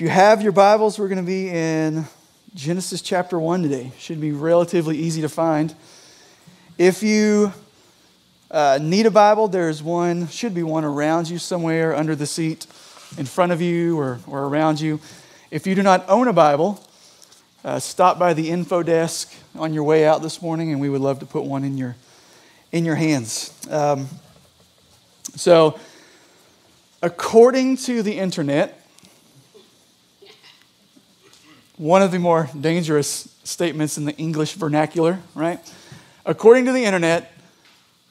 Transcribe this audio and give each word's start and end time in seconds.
If 0.00 0.04
you 0.04 0.08
have 0.08 0.40
your 0.40 0.52
Bibles, 0.52 0.98
we're 0.98 1.08
going 1.08 1.22
to 1.22 1.22
be 1.22 1.50
in 1.50 2.06
Genesis 2.54 3.02
chapter 3.02 3.38
1 3.38 3.64
today. 3.64 3.92
Should 3.98 4.18
be 4.18 4.32
relatively 4.32 4.96
easy 4.96 5.20
to 5.20 5.28
find. 5.28 5.74
If 6.78 7.02
you 7.02 7.52
uh, 8.50 8.78
need 8.80 9.04
a 9.04 9.10
Bible, 9.10 9.46
there's 9.46 9.82
one, 9.82 10.26
should 10.28 10.54
be 10.54 10.62
one 10.62 10.86
around 10.86 11.28
you 11.28 11.36
somewhere 11.36 11.94
under 11.94 12.16
the 12.16 12.24
seat 12.24 12.66
in 13.18 13.26
front 13.26 13.52
of 13.52 13.60
you 13.60 13.98
or, 13.98 14.20
or 14.26 14.46
around 14.46 14.80
you. 14.80 15.00
If 15.50 15.66
you 15.66 15.74
do 15.74 15.82
not 15.82 16.08
own 16.08 16.28
a 16.28 16.32
Bible, 16.32 16.82
uh, 17.62 17.78
stop 17.78 18.18
by 18.18 18.32
the 18.32 18.48
info 18.48 18.82
desk 18.82 19.30
on 19.54 19.74
your 19.74 19.84
way 19.84 20.06
out 20.06 20.22
this 20.22 20.40
morning, 20.40 20.72
and 20.72 20.80
we 20.80 20.88
would 20.88 21.02
love 21.02 21.18
to 21.18 21.26
put 21.26 21.44
one 21.44 21.62
in 21.62 21.76
your, 21.76 21.94
in 22.72 22.86
your 22.86 22.94
hands. 22.96 23.52
Um, 23.68 24.08
so, 25.36 25.78
according 27.02 27.76
to 27.76 28.02
the 28.02 28.18
internet, 28.18 28.79
one 31.80 32.02
of 32.02 32.10
the 32.10 32.18
more 32.18 32.46
dangerous 32.60 33.34
statements 33.42 33.96
in 33.96 34.04
the 34.04 34.14
English 34.18 34.52
vernacular, 34.52 35.18
right? 35.34 35.58
According 36.26 36.66
to 36.66 36.72
the 36.72 36.84
internet, 36.84 37.32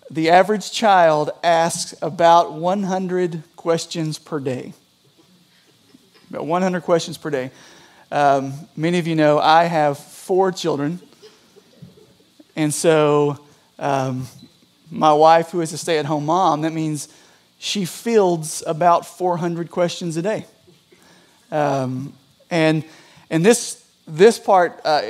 the 0.10 0.32
average 0.32 0.72
child 0.72 1.30
asks 1.44 1.94
about 2.02 2.54
100 2.54 3.44
questions 3.56 4.18
per 4.18 4.40
day. 4.40 4.74
About 6.32 6.48
100 6.48 6.82
questions 6.82 7.20
per 7.20 7.30
day. 7.30 7.52
Um, 8.12 8.54
many 8.76 8.98
of 8.98 9.06
you 9.06 9.14
know 9.14 9.38
I 9.38 9.66
have 9.66 10.00
four 10.00 10.52
children. 10.52 11.00
And 12.56 12.74
so, 12.74 13.38
um, 13.78 14.26
my 14.90 15.14
wife, 15.14 15.52
who 15.52 15.62
is 15.62 15.74
a 15.74 15.78
stay 15.78 16.00
at 16.00 16.06
home 16.06 16.26
mom, 16.26 16.62
that 16.62 16.74
means 16.74 17.08
she 17.60 17.86
fields 17.86 18.64
about 18.66 19.06
400 19.06 19.70
questions 19.70 20.18
a 20.18 20.24
day. 20.24 20.48
Um, 21.52 22.14
and 22.50 22.84
and 23.30 23.46
this, 23.46 23.84
this 24.08 24.40
part, 24.40 24.82
uh, 24.84 25.04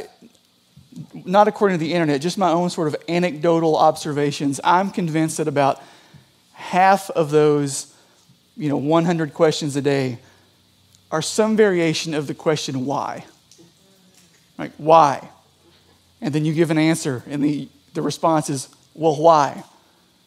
not 1.13 1.47
according 1.47 1.77
to 1.77 1.83
the 1.83 1.93
internet, 1.93 2.21
just 2.21 2.37
my 2.37 2.51
own 2.51 2.69
sort 2.69 2.87
of 2.87 2.95
anecdotal 3.07 3.77
observations, 3.77 4.59
I'm 4.63 4.91
convinced 4.91 5.37
that 5.37 5.47
about 5.47 5.81
half 6.53 7.09
of 7.11 7.31
those, 7.31 7.93
you 8.57 8.69
know, 8.69 8.77
100 8.77 9.33
questions 9.33 9.75
a 9.75 9.81
day 9.81 10.19
are 11.11 11.21
some 11.21 11.55
variation 11.55 12.13
of 12.13 12.27
the 12.27 12.33
question 12.33 12.85
why. 12.85 13.25
Like, 14.57 14.71
why? 14.77 15.29
And 16.21 16.35
then 16.35 16.43
you 16.43 16.53
give 16.53 16.69
an 16.69 16.77
answer, 16.77 17.23
and 17.27 17.41
the, 17.41 17.69
the 17.93 18.01
response 18.01 18.49
is, 18.49 18.67
well, 18.93 19.15
why? 19.15 19.63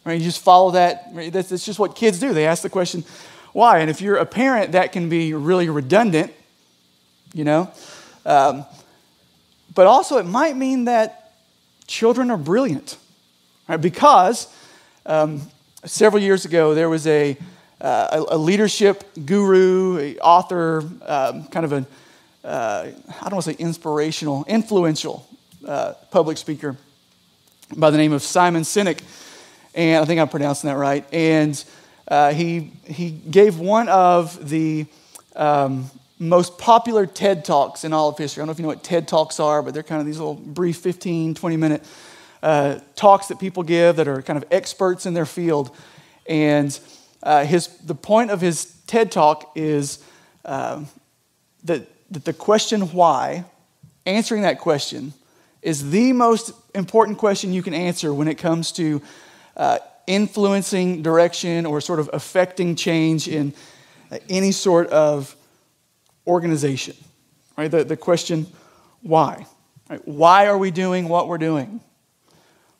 Right? 0.04 0.18
You 0.18 0.24
just 0.24 0.42
follow 0.42 0.70
that. 0.72 1.14
That's, 1.32 1.50
that's 1.50 1.66
just 1.66 1.78
what 1.78 1.94
kids 1.94 2.18
do. 2.18 2.32
They 2.32 2.46
ask 2.46 2.62
the 2.62 2.70
question, 2.70 3.04
why? 3.52 3.80
And 3.80 3.90
if 3.90 4.00
you're 4.00 4.16
a 4.16 4.26
parent, 4.26 4.72
that 4.72 4.92
can 4.92 5.10
be 5.10 5.34
really 5.34 5.68
redundant 5.68 6.32
you 7.32 7.44
know? 7.44 7.70
Um, 8.24 8.64
but 9.74 9.86
also, 9.86 10.18
it 10.18 10.26
might 10.26 10.56
mean 10.56 10.84
that 10.84 11.34
children 11.86 12.30
are 12.30 12.36
brilliant, 12.36 12.96
right? 13.68 13.80
Because 13.80 14.52
um, 15.06 15.42
several 15.84 16.22
years 16.22 16.44
ago, 16.44 16.74
there 16.74 16.88
was 16.88 17.06
a, 17.06 17.36
uh, 17.80 18.24
a, 18.30 18.36
leadership 18.36 19.04
guru, 19.26 19.98
a 19.98 20.18
author, 20.18 20.84
um, 21.06 21.44
kind 21.46 21.64
of 21.64 21.72
a 21.72 21.86
uh, 22.44 22.88
I 23.08 23.22
don't 23.24 23.34
want 23.34 23.44
to 23.44 23.52
say 23.52 23.56
inspirational, 23.58 24.44
influential 24.48 25.26
uh, 25.66 25.94
public 26.10 26.36
speaker 26.38 26.76
by 27.76 27.90
the 27.90 27.96
name 27.96 28.12
of 28.12 28.22
Simon 28.22 28.62
Sinek. 28.62 29.00
And 29.74 30.02
I 30.02 30.06
think 30.06 30.20
I'm 30.20 30.28
pronouncing 30.28 30.68
that 30.68 30.76
right. 30.76 31.06
And 31.12 31.62
uh, 32.08 32.32
he, 32.32 32.72
he 32.84 33.10
gave 33.10 33.58
one 33.58 33.88
of 33.88 34.48
the 34.48 34.86
um, 35.36 35.90
most 36.22 36.56
popular 36.56 37.04
TED 37.04 37.44
Talks 37.44 37.82
in 37.82 37.92
all 37.92 38.08
of 38.08 38.16
history. 38.16 38.40
I 38.40 38.42
don't 38.42 38.46
know 38.46 38.52
if 38.52 38.58
you 38.58 38.62
know 38.62 38.68
what 38.68 38.84
TED 38.84 39.08
Talks 39.08 39.40
are, 39.40 39.60
but 39.60 39.74
they're 39.74 39.82
kind 39.82 40.00
of 40.00 40.06
these 40.06 40.18
little 40.18 40.34
brief 40.34 40.76
15, 40.76 41.34
20 41.34 41.56
minute 41.56 41.84
uh, 42.42 42.78
talks 42.94 43.26
that 43.26 43.40
people 43.40 43.64
give 43.64 43.96
that 43.96 44.06
are 44.06 44.22
kind 44.22 44.36
of 44.36 44.44
experts 44.52 45.04
in 45.04 45.14
their 45.14 45.26
field. 45.26 45.74
And 46.28 46.78
uh, 47.24 47.44
his, 47.44 47.66
the 47.78 47.96
point 47.96 48.30
of 48.30 48.40
his 48.40 48.66
TED 48.86 49.10
Talk 49.10 49.50
is 49.56 50.04
uh, 50.44 50.84
that, 51.64 51.88
that 52.12 52.24
the 52.24 52.32
question 52.32 52.82
why, 52.92 53.44
answering 54.06 54.42
that 54.42 54.60
question, 54.60 55.14
is 55.60 55.90
the 55.90 56.12
most 56.12 56.52
important 56.74 57.18
question 57.18 57.52
you 57.52 57.62
can 57.62 57.74
answer 57.74 58.14
when 58.14 58.28
it 58.28 58.38
comes 58.38 58.70
to 58.72 59.02
uh, 59.56 59.78
influencing 60.06 61.02
direction 61.02 61.66
or 61.66 61.80
sort 61.80 61.98
of 61.98 62.08
affecting 62.12 62.76
change 62.76 63.26
in 63.26 63.52
uh, 64.12 64.18
any 64.28 64.52
sort 64.52 64.88
of 64.88 65.36
organization. 66.26 66.96
Right? 67.56 67.70
The, 67.70 67.84
the 67.84 67.96
question, 67.96 68.46
why? 69.02 69.46
Right? 69.88 70.06
Why 70.06 70.46
are 70.46 70.58
we 70.58 70.70
doing 70.70 71.08
what 71.08 71.28
we're 71.28 71.38
doing? 71.38 71.80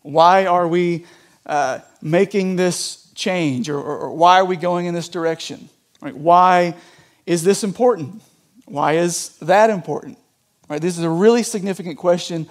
Why 0.03 0.47
are 0.47 0.67
we 0.67 1.07
uh, 1.47 1.81
making 2.01 2.57
this 2.57 3.11
change? 3.15 3.69
Or, 3.69 3.79
or, 3.79 3.99
or, 3.99 4.15
why 4.15 4.39
are 4.41 4.45
we 4.45 4.57
going 4.57 4.87
in 4.87 4.95
this 4.95 5.09
direction? 5.09 5.69
Right? 6.01 6.17
Why 6.17 6.75
is 7.27 7.45
this 7.45 7.63
important? 7.65 8.23
Why 8.65 8.95
is 8.95 9.37
that 9.39 9.71
important? 9.71 10.19
Right? 10.69 10.81
This 10.81 10.97
is 10.99 11.05
a 11.05 11.11
really 11.11 11.43
significant 11.43 11.99
question 11.99 12.49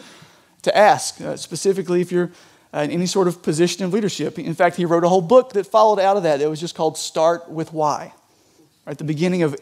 to 0.62 0.78
ask, 0.78 1.20
uh, 1.22 1.36
specifically 1.38 2.02
if 2.02 2.12
you're 2.12 2.32
in 2.74 2.92
any 2.92 3.06
sort 3.06 3.28
of 3.28 3.44
position 3.44 3.84
of 3.84 3.94
leadership. 3.94 4.40
In 4.40 4.54
fact, 4.54 4.78
he 4.78 4.86
wrote 4.86 5.04
a 5.04 5.10
whole 5.10 5.22
book 5.22 5.54
that 5.54 5.66
followed 5.66 6.00
out 6.00 6.16
of 6.18 6.24
that. 6.24 6.42
It 6.42 6.48
was 6.48 6.60
just 6.60 6.76
called 6.76 6.98
Start 6.98 7.50
with 7.50 7.74
Why. 7.74 8.14
Right? 8.86 8.98
The 8.98 9.04
beginning 9.04 9.44
of 9.44 9.56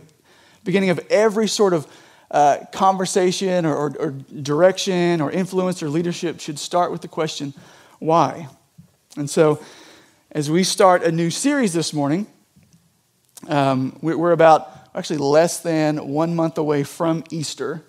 beginning 0.69 0.91
of 0.91 0.99
every 1.09 1.47
sort 1.47 1.73
of 1.73 1.87
uh, 2.29 2.59
conversation 2.71 3.65
or, 3.65 3.75
or, 3.75 3.93
or 3.97 4.11
direction 4.11 5.19
or 5.19 5.31
influence 5.31 5.81
or 5.81 5.89
leadership 5.89 6.39
should 6.39 6.59
start 6.59 6.91
with 6.91 7.01
the 7.01 7.07
question, 7.07 7.55
why? 7.97 8.47
And 9.17 9.27
so, 9.27 9.59
as 10.31 10.47
we 10.47 10.63
start 10.63 11.01
a 11.01 11.11
new 11.11 11.31
series 11.31 11.73
this 11.73 11.91
morning, 11.91 12.27
um, 13.47 13.97
we're 14.03 14.31
about 14.31 14.69
actually 14.93 15.17
less 15.17 15.61
than 15.61 16.09
one 16.09 16.35
month 16.35 16.59
away 16.59 16.83
from 16.83 17.23
Easter. 17.31 17.81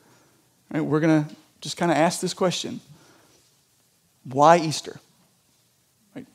Right? 0.72 0.80
We're 0.80 1.00
going 1.00 1.24
to 1.24 1.36
just 1.60 1.76
kind 1.76 1.92
of 1.92 1.98
ask 1.98 2.20
this 2.20 2.32
question 2.32 2.80
Why 4.24 4.56
Easter? 4.56 4.98
Right? 6.16 6.26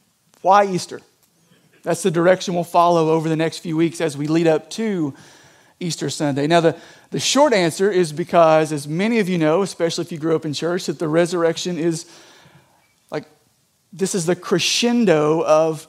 Why 0.44 0.68
Easter? 0.68 1.02
That's 1.82 2.04
the 2.04 2.12
direction 2.12 2.54
we'll 2.54 2.66
follow 2.66 3.10
over 3.10 3.30
the 3.30 3.36
next 3.36 3.60
few 3.60 3.76
weeks 3.76 4.00
as 4.00 4.16
we 4.16 4.28
lead 4.28 4.46
up 4.46 4.70
to 4.72 5.16
Easter 5.80 6.10
Sunday. 6.10 6.48
Now, 6.48 6.62
the, 6.62 6.78
the 7.12 7.20
short 7.20 7.54
answer 7.54 7.92
is 7.92 8.14
because, 8.14 8.72
as 8.72 8.88
many 8.88 9.20
of 9.20 9.28
you 9.28 9.38
know, 9.38 9.62
especially 9.62 10.04
if 10.04 10.12
you 10.12 10.18
grew 10.18 10.36
up 10.36 10.46
in 10.46 10.54
church, 10.54 10.86
that 10.86 11.00
the 11.00 11.08
resurrection 11.08 11.78
is 11.78 12.06
like 13.12 13.26
this 13.92 14.16
is 14.16 14.26
the 14.26 14.36
crescendo 14.36 15.44
of 15.46 15.88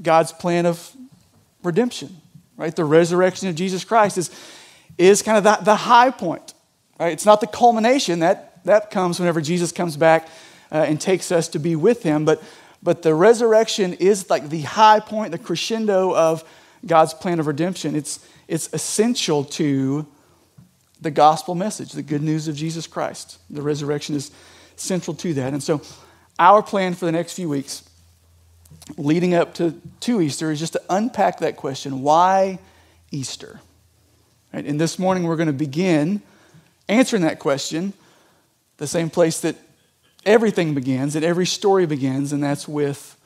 God's 0.00 0.32
plan 0.32 0.66
of 0.66 0.94
redemption, 1.62 2.20
right? 2.56 2.74
The 2.74 2.84
resurrection 2.84 3.48
of 3.48 3.54
Jesus 3.56 3.84
Christ 3.84 4.18
is, 4.18 4.30
is 4.96 5.22
kind 5.22 5.38
of 5.38 5.44
the, 5.44 5.64
the 5.64 5.76
high 5.76 6.10
point, 6.10 6.54
right? 6.98 7.12
It's 7.12 7.26
not 7.26 7.40
the 7.40 7.46
culmination, 7.46 8.20
that, 8.20 8.64
that 8.64 8.90
comes 8.90 9.18
whenever 9.18 9.40
Jesus 9.40 9.72
comes 9.72 9.96
back 9.96 10.28
uh, 10.70 10.76
and 10.76 11.00
takes 11.00 11.32
us 11.32 11.48
to 11.48 11.58
be 11.58 11.76
with 11.76 12.02
him, 12.02 12.24
but, 12.24 12.42
but 12.82 13.02
the 13.02 13.14
resurrection 13.14 13.94
is 13.94 14.30
like 14.30 14.48
the 14.48 14.62
high 14.62 15.00
point, 15.00 15.32
the 15.32 15.38
crescendo 15.38 16.14
of 16.14 16.44
God's 16.84 17.14
plan 17.14 17.40
of 17.40 17.46
redemption. 17.46 17.96
It's, 17.96 18.26
it's 18.48 18.72
essential 18.72 19.44
to 19.44 20.06
the 21.00 21.10
gospel 21.10 21.54
message, 21.54 21.92
the 21.92 22.02
good 22.02 22.22
news 22.22 22.48
of 22.48 22.56
Jesus 22.56 22.86
Christ. 22.86 23.38
The 23.50 23.62
resurrection 23.62 24.14
is 24.14 24.30
central 24.76 25.14
to 25.16 25.34
that. 25.34 25.52
And 25.52 25.62
so, 25.62 25.82
our 26.38 26.62
plan 26.62 26.94
for 26.94 27.06
the 27.06 27.12
next 27.12 27.32
few 27.32 27.48
weeks, 27.48 27.88
leading 28.98 29.34
up 29.34 29.54
to, 29.54 29.80
to 30.00 30.20
Easter, 30.20 30.50
is 30.50 30.58
just 30.58 30.74
to 30.74 30.82
unpack 30.90 31.38
that 31.38 31.56
question 31.56 32.02
why 32.02 32.58
Easter? 33.10 33.60
Right? 34.52 34.64
And 34.64 34.80
this 34.80 34.98
morning, 34.98 35.24
we're 35.24 35.36
going 35.36 35.46
to 35.46 35.52
begin 35.52 36.22
answering 36.88 37.22
that 37.22 37.38
question 37.38 37.92
the 38.76 38.86
same 38.86 39.08
place 39.08 39.40
that 39.40 39.56
everything 40.24 40.74
begins, 40.74 41.14
that 41.14 41.22
every 41.22 41.46
story 41.46 41.86
begins, 41.86 42.32
and 42.32 42.42
that's 42.42 42.68
with 42.68 43.16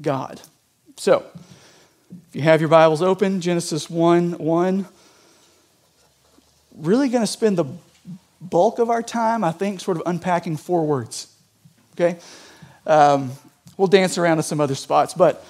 God. 0.00 0.40
So, 0.96 1.24
if 2.28 2.36
you 2.36 2.42
have 2.42 2.60
your 2.60 2.68
Bibles 2.68 3.02
open, 3.02 3.40
Genesis 3.40 3.88
1 3.88 4.32
1. 4.32 4.86
Really 6.76 7.08
going 7.08 7.22
to 7.22 7.26
spend 7.26 7.58
the 7.58 7.64
bulk 8.40 8.78
of 8.78 8.90
our 8.90 9.02
time, 9.02 9.44
I 9.44 9.52
think, 9.52 9.80
sort 9.80 9.96
of 9.96 10.02
unpacking 10.06 10.56
four 10.56 10.84
words. 10.84 11.34
Okay? 11.94 12.18
Um, 12.86 13.32
we'll 13.76 13.88
dance 13.88 14.18
around 14.18 14.36
to 14.38 14.42
some 14.42 14.60
other 14.60 14.74
spots, 14.74 15.14
but 15.14 15.44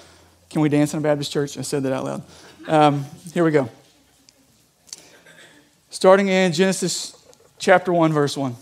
can 0.49 0.61
we 0.61 0.69
dance 0.69 0.93
in 0.93 0.99
a 0.99 1.01
Baptist 1.01 1.31
church? 1.31 1.57
I 1.57 1.61
said 1.61 1.83
that 1.83 1.93
out 1.93 2.03
loud. 2.05 2.23
Um, 2.67 3.05
here 3.33 3.43
we 3.43 3.51
go. 3.51 3.69
Starting 5.89 6.27
in 6.27 6.53
Genesis 6.53 7.15
chapter 7.57 7.91
1, 7.91 8.13
verse 8.13 8.37
1. 8.37 8.55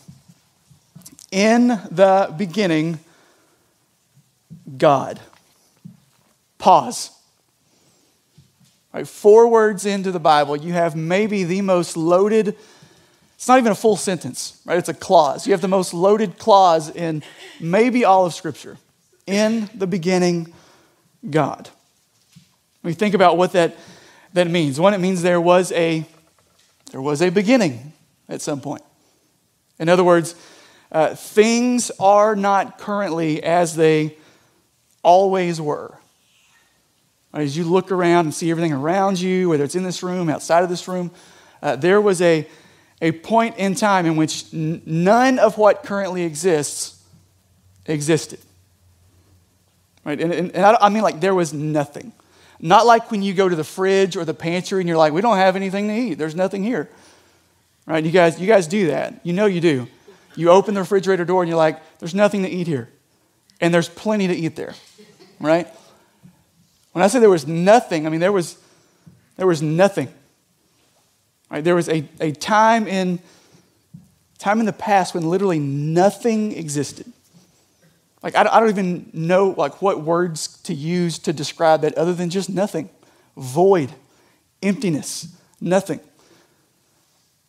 In 1.31 1.67
the 1.67 2.33
beginning, 2.37 2.99
God. 4.77 5.19
Pause. 6.57 7.11
Right, 8.93 9.07
four 9.07 9.47
words 9.47 9.85
into 9.87 10.11
the 10.11 10.19
Bible, 10.19 10.55
you 10.55 10.73
have 10.73 10.95
maybe 10.95 11.43
the 11.43 11.61
most 11.61 11.97
loaded 11.97 12.55
It's 13.35 13.47
not 13.47 13.57
even 13.57 13.71
a 13.71 13.75
full 13.75 13.97
sentence, 13.97 14.61
right? 14.65 14.77
It's 14.77 14.87
a 14.87 14.93
clause. 14.93 15.45
You 15.45 15.51
have 15.51 15.61
the 15.61 15.67
most 15.67 15.93
loaded 15.93 16.37
clause 16.37 16.89
in 16.89 17.23
maybe 17.59 18.05
all 18.05 18.25
of 18.25 18.33
Scripture. 18.33 18.77
In 19.25 19.69
the 19.73 19.87
beginning, 19.87 20.53
God. 21.29 21.69
We 22.83 22.93
think 22.93 23.15
about 23.15 23.35
what 23.37 23.51
that, 23.53 23.75
that 24.33 24.49
means, 24.49 24.79
one, 24.79 24.93
it 24.93 24.99
means 24.99 25.21
there 25.21 25.41
was 25.41 25.71
a 25.73 26.05
there 26.91 27.01
was 27.01 27.23
a 27.23 27.31
beginning 27.31 27.91
at 28.29 28.39
some 28.41 28.61
point. 28.61 28.83
In 29.79 29.89
other 29.89 30.03
words, 30.03 30.35
uh, 30.91 31.15
things 31.15 31.91
are 31.99 32.35
not 32.35 32.77
currently 32.77 33.41
as 33.43 33.75
they 33.75 34.15
always 35.01 35.59
were. 35.59 35.97
As 37.33 37.57
you 37.57 37.63
look 37.63 37.91
around 37.91 38.25
and 38.25 38.33
see 38.33 38.51
everything 38.51 38.73
around 38.73 39.19
you, 39.19 39.49
whether 39.49 39.63
it's 39.63 39.75
in 39.75 39.83
this 39.83 40.03
room, 40.03 40.29
outside 40.29 40.63
of 40.63 40.69
this 40.69 40.87
room, 40.87 41.09
uh, 41.63 41.75
there 41.75 41.99
was 41.99 42.21
a, 42.21 42.47
a 43.01 43.11
point 43.11 43.57
in 43.57 43.73
time 43.73 44.05
in 44.05 44.15
which 44.15 44.53
n- 44.53 44.81
none 44.85 45.39
of 45.39 45.57
what 45.57 45.83
currently 45.83 46.23
exists 46.23 47.01
existed. 47.85 48.39
Right? 50.05 50.19
And, 50.21 50.31
and, 50.31 50.51
and 50.51 50.65
I, 50.65 50.77
I 50.81 50.89
mean, 50.89 51.01
like, 51.01 51.21
there 51.21 51.33
was 51.33 51.53
nothing. 51.53 52.13
Not 52.59 52.85
like 52.85 53.09
when 53.09 53.23
you 53.23 53.33
go 53.33 53.49
to 53.49 53.55
the 53.55 53.63
fridge 53.63 54.15
or 54.15 54.25
the 54.25 54.33
pantry 54.33 54.79
and 54.79 54.87
you're 54.87 54.97
like, 54.97 55.11
we 55.11 55.21
don't 55.21 55.37
have 55.37 55.55
anything 55.55 55.87
to 55.87 55.93
eat. 55.93 56.13
There's 56.15 56.35
nothing 56.35 56.63
here. 56.63 56.89
Right? 57.85 58.03
You 58.03 58.11
guys, 58.11 58.39
you 58.39 58.47
guys 58.47 58.67
do 58.67 58.87
that. 58.87 59.19
You 59.23 59.33
know 59.33 59.47
you 59.47 59.59
do. 59.59 59.87
You 60.35 60.49
open 60.49 60.73
the 60.73 60.81
refrigerator 60.81 61.25
door 61.25 61.41
and 61.41 61.49
you're 61.49 61.57
like, 61.57 61.79
there's 61.99 62.15
nothing 62.15 62.43
to 62.43 62.49
eat 62.49 62.67
here. 62.67 62.89
And 63.59 63.73
there's 63.73 63.89
plenty 63.89 64.27
to 64.27 64.35
eat 64.35 64.55
there. 64.55 64.75
Right? 65.39 65.67
When 66.93 67.03
I 67.03 67.07
say 67.07 67.19
there 67.19 67.29
was 67.29 67.45
nothing, 67.45 68.07
I 68.07 68.09
mean 68.09 68.19
there 68.19 68.31
was 68.31 68.57
there 69.35 69.47
was 69.47 69.61
nothing. 69.61 70.07
Right? 71.49 71.63
There 71.63 71.75
was 71.75 71.89
a, 71.89 72.07
a 72.19 72.31
time 72.31 72.87
in 72.87 73.19
time 74.39 74.59
in 74.59 74.65
the 74.65 74.73
past 74.73 75.13
when 75.13 75.29
literally 75.29 75.59
nothing 75.59 76.51
existed. 76.53 77.11
Like 78.21 78.35
I, 78.35 78.41
I 78.41 78.59
don't 78.59 78.69
even 78.69 79.09
know 79.13 79.53
like 79.57 79.81
what 79.81 80.01
words 80.01 80.59
to 80.63 80.73
use 80.73 81.19
to 81.19 81.33
describe 81.33 81.81
that 81.81 81.95
other 81.95 82.13
than 82.13 82.29
just 82.29 82.49
nothing. 82.49 82.89
Void, 83.35 83.91
emptiness, 84.61 85.27
nothing. 85.59 85.99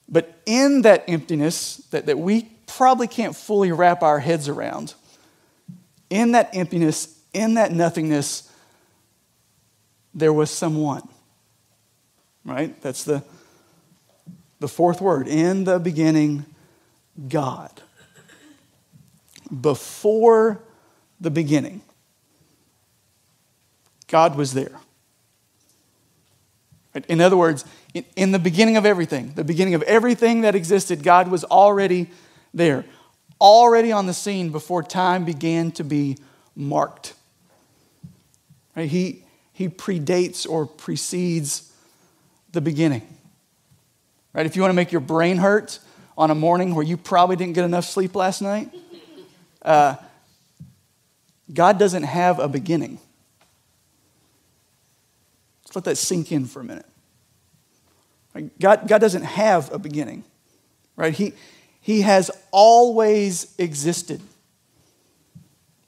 But 0.08 0.38
in 0.46 0.82
that 0.82 1.04
emptiness 1.08 1.76
that, 1.90 2.06
that 2.06 2.18
we 2.18 2.48
probably 2.66 3.06
can't 3.06 3.36
fully 3.36 3.72
wrap 3.72 4.02
our 4.02 4.18
heads 4.18 4.48
around, 4.48 4.94
in 6.10 6.32
that 6.32 6.50
emptiness, 6.54 7.20
in 7.32 7.54
that 7.54 7.72
nothingness, 7.72 8.50
there 10.14 10.32
was 10.32 10.50
someone. 10.50 11.06
Right? 12.44 12.80
That's 12.82 13.04
the, 13.04 13.22
the 14.60 14.68
fourth 14.68 15.00
word. 15.00 15.26
In 15.28 15.64
the 15.64 15.78
beginning, 15.78 16.44
God. 17.28 17.82
Before 19.60 20.60
the 21.20 21.30
beginning, 21.30 21.82
God 24.08 24.36
was 24.36 24.52
there. 24.52 24.78
In 27.08 27.20
other 27.20 27.36
words, 27.36 27.64
in 28.14 28.32
the 28.32 28.38
beginning 28.38 28.76
of 28.76 28.86
everything, 28.86 29.32
the 29.34 29.44
beginning 29.44 29.74
of 29.74 29.82
everything 29.82 30.42
that 30.42 30.54
existed, 30.54 31.02
God 31.02 31.28
was 31.28 31.44
already 31.44 32.10
there, 32.52 32.84
already 33.40 33.90
on 33.90 34.06
the 34.06 34.14
scene 34.14 34.50
before 34.50 34.82
time 34.82 35.24
began 35.24 35.72
to 35.72 35.84
be 35.84 36.18
marked. 36.54 37.14
Right? 38.76 38.88
He, 38.88 39.23
he 39.54 39.68
predates 39.68 40.46
or 40.48 40.66
precedes 40.66 41.72
the 42.52 42.60
beginning. 42.60 43.02
Right? 44.32 44.44
If 44.44 44.56
you 44.56 44.62
want 44.62 44.72
to 44.72 44.76
make 44.76 44.92
your 44.92 45.00
brain 45.00 45.38
hurt 45.38 45.78
on 46.18 46.30
a 46.30 46.34
morning 46.34 46.74
where 46.74 46.84
you 46.84 46.96
probably 46.96 47.36
didn't 47.36 47.54
get 47.54 47.64
enough 47.64 47.84
sleep 47.84 48.16
last 48.16 48.42
night, 48.42 48.68
uh, 49.62 49.94
God 51.52 51.78
doesn't 51.78 52.02
have 52.02 52.40
a 52.40 52.48
beginning. 52.48 52.98
Let's 55.64 55.76
let 55.76 55.84
that 55.84 55.96
sink 55.96 56.32
in 56.32 56.46
for 56.46 56.60
a 56.60 56.64
minute. 56.64 56.86
God, 58.60 58.88
God 58.88 59.00
doesn't 59.00 59.22
have 59.22 59.72
a 59.72 59.78
beginning, 59.78 60.24
right? 60.96 61.14
He, 61.14 61.32
he 61.80 62.00
has 62.00 62.28
always 62.50 63.54
existed. 63.58 64.20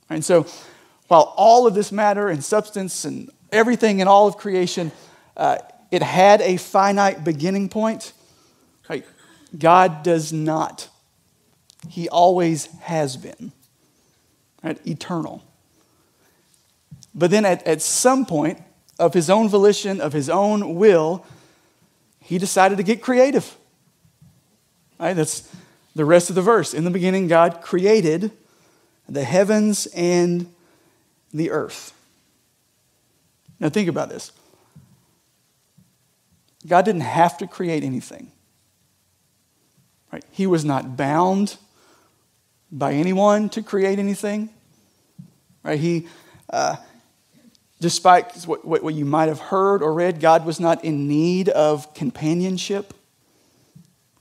And 0.09 0.25
so, 0.25 0.47
while 1.09 1.35
all 1.37 1.67
of 1.67 1.75
this 1.75 1.91
matter 1.91 2.29
and 2.29 2.45
substance 2.45 3.05
and 3.05 3.29
everything 3.53 4.01
in 4.01 4.09
all 4.09 4.27
of 4.27 4.37
creation, 4.37 4.93
uh, 5.37 5.59
it 5.91 6.03
had 6.03 6.41
a 6.41 6.57
finite 6.57 7.25
beginning 7.25 7.69
point. 7.69 8.13
Right? 8.89 9.05
God 9.57 10.03
does 10.03 10.33
not. 10.33 10.89
He 11.89 12.09
always 12.09 12.67
has 12.81 13.17
been. 13.17 13.53
Right? 14.63 14.79
Eternal. 14.87 15.45
But 17.15 17.31
then 17.31 17.45
at, 17.45 17.67
at 17.67 17.81
some 17.83 18.27
point, 18.27 18.61
of 18.99 19.15
his 19.15 19.29
own 19.29 19.49
volition, 19.49 20.01
of 20.01 20.13
his 20.13 20.29
own 20.29 20.75
will, 20.77 21.25
he 22.21 22.39
decided 22.39 22.79
to 22.79 22.83
get 22.83 23.03
creative. 23.03 23.57
Right? 24.99 25.15
That's 25.15 25.51
the 25.95 26.05
rest 26.05 26.31
of 26.31 26.37
the 26.37 26.43
verse. 26.43 26.75
In 26.75 26.85
the 26.85 26.91
beginning, 26.91 27.29
God 27.29 27.61
created 27.61 28.31
the 29.09 29.25
heavens 29.25 29.87
and 29.95 30.53
the 31.33 31.51
earth. 31.51 31.93
Now, 33.59 33.69
think 33.69 33.89
about 33.89 34.09
this 34.09 34.33
God 36.67 36.85
didn't 36.85 37.03
have 37.03 37.39
to 37.39 37.47
create 37.47 37.85
anything, 37.85 38.33
right? 40.13 40.25
He 40.31 40.47
was 40.47 40.65
not 40.65 40.97
bound 40.97 41.57
by 42.71 42.93
anyone 42.93 43.49
to 43.51 43.63
create 43.63 43.99
anything, 43.99 44.51
right? 45.63 45.79
He, 45.79 46.09
uh, 46.51 46.77
despite 47.81 48.35
what, 48.45 48.65
what 48.65 48.95
you 48.95 49.05
might 49.05 49.29
have 49.29 49.39
heard 49.39 49.83
or 49.83 49.93
read, 49.93 50.21
God 50.21 50.45
was 50.45 50.59
not 50.59 50.85
in 50.85 51.07
need 51.07 51.49
of 51.49 51.95
companionship. 51.95 52.93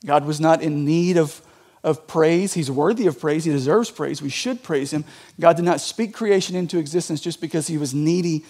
God 0.05 0.25
was 0.25 0.39
not 0.39 0.61
in 0.61 0.85
need 0.85 1.17
of, 1.17 1.41
of 1.83 2.05
praise. 2.05 2.53
He's 2.53 2.69
worthy 2.69 3.07
of 3.07 3.19
praise. 3.19 3.45
He 3.45 3.51
deserves 3.51 3.89
praise. 3.89 4.21
We 4.21 4.29
should 4.29 4.61
praise 4.61 4.91
him. 4.91 5.03
God 5.39 5.55
did 5.55 5.65
not 5.65 5.81
speak 5.81 6.13
creation 6.13 6.55
into 6.55 6.77
existence 6.77 7.21
just 7.21 7.41
because 7.41 7.65
he 7.67 7.77
was 7.77 7.93
needy 7.93 8.45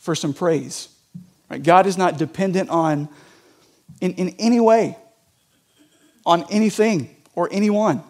for 0.00 0.16
some 0.16 0.34
praise. 0.34 0.88
Right? 1.48 1.62
God 1.62 1.86
is 1.86 1.96
not 1.96 2.18
dependent 2.18 2.70
on, 2.70 3.08
in, 4.00 4.14
in 4.14 4.30
any 4.38 4.58
way, 4.58 4.96
on 6.26 6.44
anything 6.50 7.14
or 7.34 7.48
anyone. 7.52 8.02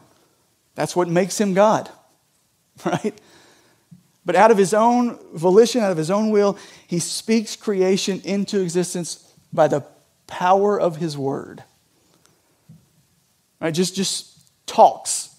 That's 0.74 0.96
what 0.96 1.08
makes 1.08 1.38
him 1.38 1.52
God, 1.52 1.90
right? 2.86 3.14
But 4.24 4.36
out 4.36 4.50
of 4.50 4.58
his 4.58 4.72
own 4.72 5.18
volition, 5.34 5.82
out 5.82 5.90
of 5.90 5.98
his 5.98 6.10
own 6.10 6.30
will, 6.30 6.56
he 6.86 6.98
speaks 6.98 7.56
creation 7.56 8.20
into 8.24 8.60
existence 8.60 9.32
by 9.52 9.68
the 9.68 9.84
power 10.26 10.80
of 10.80 10.96
his 10.96 11.18
word. 11.18 11.64
Right? 13.60 13.74
Just, 13.74 13.96
just 13.96 14.38
talks, 14.66 15.34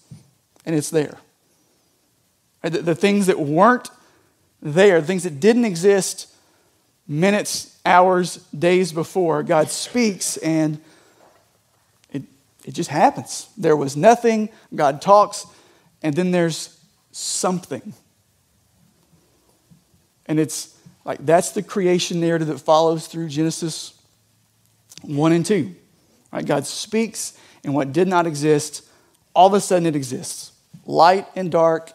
and 0.66 0.76
it's 0.76 0.90
there. 0.90 1.16
Right? 2.62 2.72
The, 2.72 2.82
the 2.82 2.94
things 2.94 3.26
that 3.26 3.38
weren't 3.38 3.90
there, 4.60 5.00
the 5.00 5.06
things 5.06 5.24
that 5.24 5.40
didn't 5.40 5.64
exist, 5.64 6.31
minutes, 7.12 7.78
hours, 7.84 8.36
days 8.56 8.92
before, 8.92 9.42
God 9.42 9.68
speaks 9.68 10.36
and 10.38 10.80
it, 12.12 12.22
it 12.64 12.72
just 12.72 12.90
happens. 12.90 13.48
There 13.56 13.76
was 13.76 13.96
nothing, 13.96 14.48
God 14.74 15.02
talks, 15.02 15.46
and 16.02 16.14
then 16.14 16.30
there's 16.30 16.78
something. 17.12 17.92
And 20.26 20.40
it's 20.40 20.76
like 21.04 21.24
that's 21.24 21.50
the 21.50 21.62
creation 21.62 22.20
narrative 22.20 22.48
that 22.48 22.58
follows 22.58 23.06
through 23.06 23.28
Genesis 23.28 23.94
1 25.02 25.32
and 25.32 25.44
2. 25.44 25.74
Right? 26.32 26.46
God 26.46 26.66
speaks, 26.66 27.36
and 27.64 27.74
what 27.74 27.92
did 27.92 28.08
not 28.08 28.26
exist, 28.26 28.84
all 29.34 29.48
of 29.48 29.54
a 29.54 29.60
sudden 29.60 29.86
it 29.86 29.96
exists. 29.96 30.52
Light 30.86 31.26
and 31.36 31.50
dark, 31.50 31.92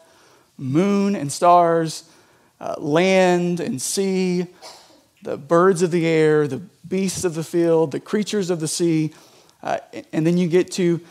moon 0.57 1.15
and 1.15 1.31
stars, 1.31 2.03
uh, 2.59 2.75
land 2.77 3.59
and 3.59 3.81
sea, 3.81 4.47
the 5.21 5.37
birds 5.37 5.81
of 5.81 5.91
the 5.91 6.05
air, 6.05 6.47
the 6.47 6.61
beasts 6.87 7.23
of 7.23 7.35
the 7.35 7.43
field, 7.43 7.91
the 7.91 7.99
creatures 7.99 8.49
of 8.49 8.59
the 8.59 8.67
sea. 8.67 9.13
Uh, 9.61 9.77
and 10.13 10.25
then 10.25 10.37
you 10.37 10.47
get 10.47 10.71
to 10.73 11.01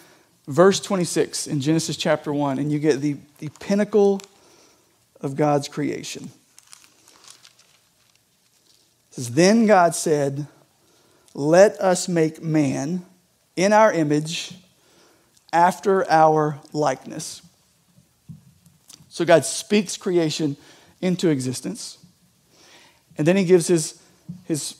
verse 0.46 0.80
26 0.80 1.46
in 1.46 1.60
Genesis 1.60 1.96
chapter 1.96 2.32
1, 2.32 2.58
and 2.58 2.70
you 2.70 2.78
get 2.78 3.00
the, 3.00 3.16
the 3.38 3.48
pinnacle 3.60 4.20
of 5.20 5.36
God's 5.36 5.68
creation. 5.68 6.30
It 9.10 9.14
says, 9.14 9.30
Then 9.32 9.66
God 9.66 9.94
said, 9.94 10.46
Let 11.34 11.80
us 11.80 12.08
make 12.08 12.42
man 12.42 13.04
in 13.56 13.72
our 13.72 13.92
image, 13.92 14.54
after 15.52 16.08
our 16.10 16.60
likeness. 16.74 17.40
So 19.08 19.24
God 19.24 19.46
speaks 19.46 19.96
creation 19.96 20.58
into 21.00 21.30
existence. 21.30 21.96
And 23.18 23.26
then 23.26 23.36
he 23.36 23.44
gives 23.44 23.66
his, 23.66 24.00
his 24.44 24.76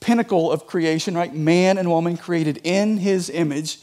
pinnacle 0.00 0.50
of 0.50 0.66
creation, 0.66 1.14
right? 1.14 1.34
Man 1.34 1.78
and 1.78 1.88
woman 1.88 2.16
created 2.16 2.60
in 2.64 2.98
his 2.98 3.30
image. 3.30 3.78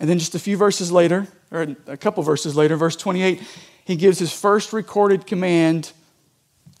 And 0.00 0.08
then 0.08 0.18
just 0.18 0.34
a 0.34 0.38
few 0.38 0.56
verses 0.56 0.90
later, 0.90 1.28
or 1.50 1.76
a 1.86 1.96
couple 1.96 2.22
verses 2.22 2.56
later, 2.56 2.76
verse 2.76 2.96
28, 2.96 3.42
he 3.84 3.96
gives 3.96 4.18
his 4.18 4.32
first 4.32 4.72
recorded 4.72 5.26
command 5.26 5.92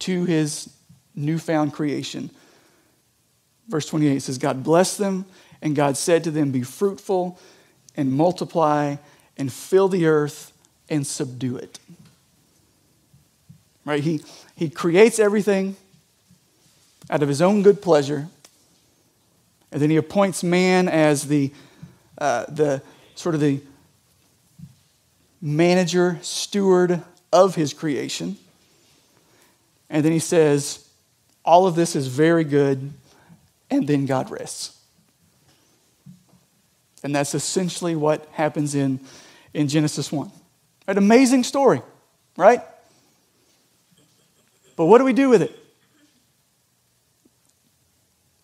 to 0.00 0.24
his 0.24 0.70
newfound 1.14 1.72
creation. 1.72 2.30
Verse 3.68 3.86
28 3.86 4.20
says, 4.20 4.38
God 4.38 4.62
blessed 4.62 4.98
them, 4.98 5.26
and 5.60 5.74
God 5.74 5.96
said 5.96 6.24
to 6.24 6.30
them, 6.30 6.52
Be 6.52 6.62
fruitful 6.62 7.38
and 7.96 8.12
multiply 8.12 8.96
and 9.36 9.52
fill 9.52 9.88
the 9.88 10.06
earth 10.06 10.52
and 10.88 11.06
subdue 11.06 11.56
it. 11.56 11.78
Right? 13.84 14.02
He, 14.02 14.22
he 14.54 14.70
creates 14.70 15.18
everything 15.18 15.76
out 17.10 17.22
of 17.22 17.28
his 17.28 17.40
own 17.40 17.62
good 17.62 17.80
pleasure, 17.80 18.28
and 19.70 19.82
then 19.82 19.90
he 19.90 19.96
appoints 19.96 20.42
man 20.42 20.88
as 20.88 21.28
the, 21.28 21.52
uh, 22.18 22.44
the 22.48 22.82
sort 23.14 23.34
of 23.34 23.40
the 23.40 23.60
manager, 25.40 26.18
steward 26.22 27.02
of 27.32 27.54
his 27.54 27.72
creation. 27.72 28.36
And 29.90 30.04
then 30.04 30.12
he 30.12 30.18
says, 30.18 30.86
All 31.44 31.66
of 31.66 31.74
this 31.74 31.96
is 31.96 32.06
very 32.06 32.44
good, 32.44 32.92
and 33.70 33.86
then 33.86 34.06
God 34.06 34.30
rests. 34.30 34.78
And 37.02 37.14
that's 37.14 37.34
essentially 37.34 37.94
what 37.94 38.26
happens 38.32 38.74
in, 38.74 39.00
in 39.54 39.68
Genesis 39.68 40.10
1. 40.10 40.30
An 40.88 40.98
amazing 40.98 41.44
story, 41.44 41.80
right? 42.36 42.62
But 44.76 44.86
what 44.86 44.98
do 44.98 45.04
we 45.04 45.12
do 45.12 45.28
with 45.28 45.42
it? 45.42 45.67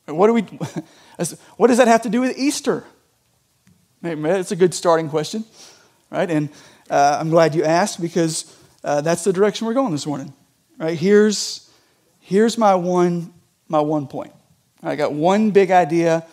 What, 0.06 0.26
do 0.26 0.34
we, 0.34 0.42
what 1.56 1.68
does 1.68 1.78
that 1.78 1.88
have 1.88 2.02
to 2.02 2.10
do 2.10 2.20
with 2.20 2.36
Easter? 2.38 2.84
It's 4.02 4.52
a 4.52 4.56
good 4.56 4.74
starting 4.74 5.08
question, 5.08 5.44
right? 6.10 6.30
And 6.30 6.50
uh, 6.90 7.16
I'm 7.18 7.30
glad 7.30 7.54
you 7.54 7.64
asked 7.64 8.00
because 8.00 8.54
uh, 8.82 9.00
that's 9.00 9.24
the 9.24 9.32
direction 9.32 9.66
we're 9.66 9.74
going 9.74 9.92
this 9.92 10.06
morning, 10.06 10.34
right? 10.76 10.98
Here's, 10.98 11.70
here's 12.20 12.58
my, 12.58 12.74
one, 12.74 13.32
my 13.68 13.80
one 13.80 14.06
point. 14.06 14.32
I 14.82 14.96
got 14.96 15.14
one 15.14 15.50
big 15.50 15.70
idea 15.70 16.26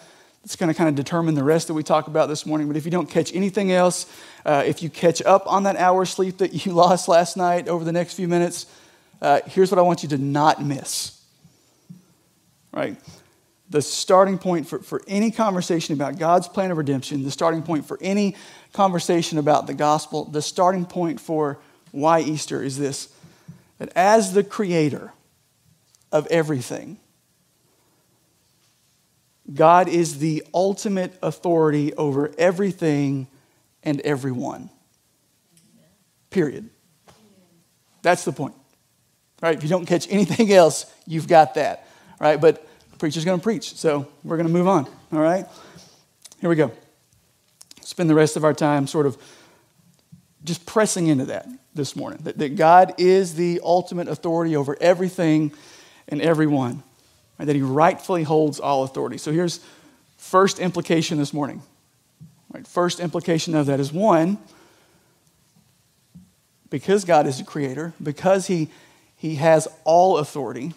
that's 0.44 0.58
going 0.58 0.68
to 0.68 0.78
kind 0.78 0.90
of 0.90 0.96
determine 0.96 1.36
the 1.36 1.44
rest 1.44 1.68
that 1.68 1.74
we 1.74 1.84
talk 1.84 2.08
about 2.08 2.28
this 2.28 2.46
morning. 2.46 2.68
But 2.68 2.76
if 2.76 2.84
you 2.84 2.92
don't 2.92 3.10
catch 3.10 3.34
anything 3.34 3.72
else, 3.72 4.12
uh, 4.46 4.64
if 4.66 4.84
you 4.84 4.90
catch 4.90 5.22
up 5.22 5.48
on 5.48 5.64
that 5.64 5.78
hour 5.78 6.02
of 6.02 6.10
sleep 6.10 6.40
that 6.40 6.66
you 6.66 6.74
lost 6.74 7.08
last 7.08 7.38
night 7.38 7.70
over 7.70 7.86
the 7.86 7.94
next 7.94 8.16
few 8.16 8.28
minutes, 8.28 8.66
uh, 9.22 9.40
here's 9.46 9.72
what 9.72 9.80
I 9.80 9.84
want 9.84 10.04
you 10.04 10.10
to 10.10 10.18
not 10.18 10.62
miss. 10.62 11.22
Right? 12.74 12.98
The 13.72 13.82
starting 13.82 14.38
point 14.38 14.68
for, 14.68 14.80
for 14.80 15.02
any 15.08 15.32
conversation 15.32 15.94
about 15.94 16.20
God's 16.20 16.48
plan 16.48 16.72
of 16.72 16.78
redemption, 16.78 17.24
the 17.24 17.32
starting 17.32 17.64
point 17.64 17.86
for 17.86 17.98
any 18.02 18.36
conversation 18.74 19.38
about 19.38 19.66
the 19.66 19.74
gospel, 19.74 20.26
the 20.26 20.42
starting 20.42 20.86
point 20.86 21.22
for 21.22 21.58
why 21.92 22.20
Easter 22.20 22.62
is 22.62 22.78
this 22.78 23.10
that 23.80 23.92
as 23.96 24.34
the 24.34 24.44
creator 24.44 25.12
of 26.12 26.28
everything, 26.28 27.00
God 29.52 29.88
is 29.88 30.20
the 30.20 30.44
ultimate 30.54 31.18
authority 31.24 31.94
over 31.96 32.32
everything 32.38 33.28
and 33.84 34.00
everyone. 34.02 34.70
Period. 36.30 36.70
That's 38.02 38.24
the 38.24 38.32
point. 38.32 38.54
Right? 39.42 39.56
If 39.56 39.64
you 39.64 39.70
don't 39.70 39.86
catch 39.86 40.08
anything 40.12 40.52
else, 40.52 40.86
you've 41.08 41.28
got 41.28 41.56
that. 41.56 41.88
Right? 42.20 42.40
But 42.40 42.68
preacher's 43.02 43.26
going 43.26 43.40
to 43.40 43.44
preach. 43.44 43.74
So 43.76 44.08
we're 44.24 44.38
going 44.38 44.48
to 44.48 44.54
move 44.54 44.68
on. 44.68 44.86
All 45.12 45.20
right? 45.20 45.48
Here 46.40 46.50
we 46.52 46.56
go. 46.56 46.72
Spend 47.82 48.08
the 48.08 48.14
rest 48.14 48.38
of 48.38 48.46
our 48.46 48.54
time 48.54 48.86
sort 48.86 49.08
of 49.08 49.18
just 50.44 50.68
pressing 50.68 51.08
into 51.08 51.26
that 51.26 51.48
this 51.74 51.96
morning 51.96 52.20
that, 52.26 52.38
that 52.38 52.56
God 52.56 52.94
is 53.00 53.34
the 53.34 53.60
ultimate 53.64 54.08
authority 54.08 54.56
over 54.56 54.78
everything 54.80 55.52
and 56.10 56.22
everyone, 56.22 56.84
and 57.40 57.50
that 57.50 57.56
He 57.56 57.64
rightfully 57.64 58.22
holds 58.22 58.60
all 58.60 58.84
authority. 58.84 59.18
So 59.18 59.32
here's 59.32 59.62
first 60.18 60.60
implication 60.60 61.18
this 61.18 61.34
morning. 61.34 61.64
Right, 62.54 62.68
first 62.68 63.00
implication 63.00 63.56
of 63.56 63.66
that 63.66 63.80
is 63.80 63.92
one, 63.92 64.38
because 66.70 67.04
God 67.04 67.26
is 67.26 67.40
the 67.40 67.46
creator, 67.46 67.94
because 68.02 68.46
He, 68.46 68.70
he 69.18 69.36
has 69.36 69.68
all 69.86 70.20
authority, 70.20 70.74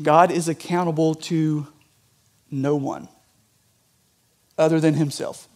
God 0.00 0.30
is 0.30 0.48
accountable 0.48 1.14
to 1.14 1.66
no 2.50 2.76
one 2.76 3.08
other 4.56 4.80
than 4.80 4.94
himself. 4.94 5.48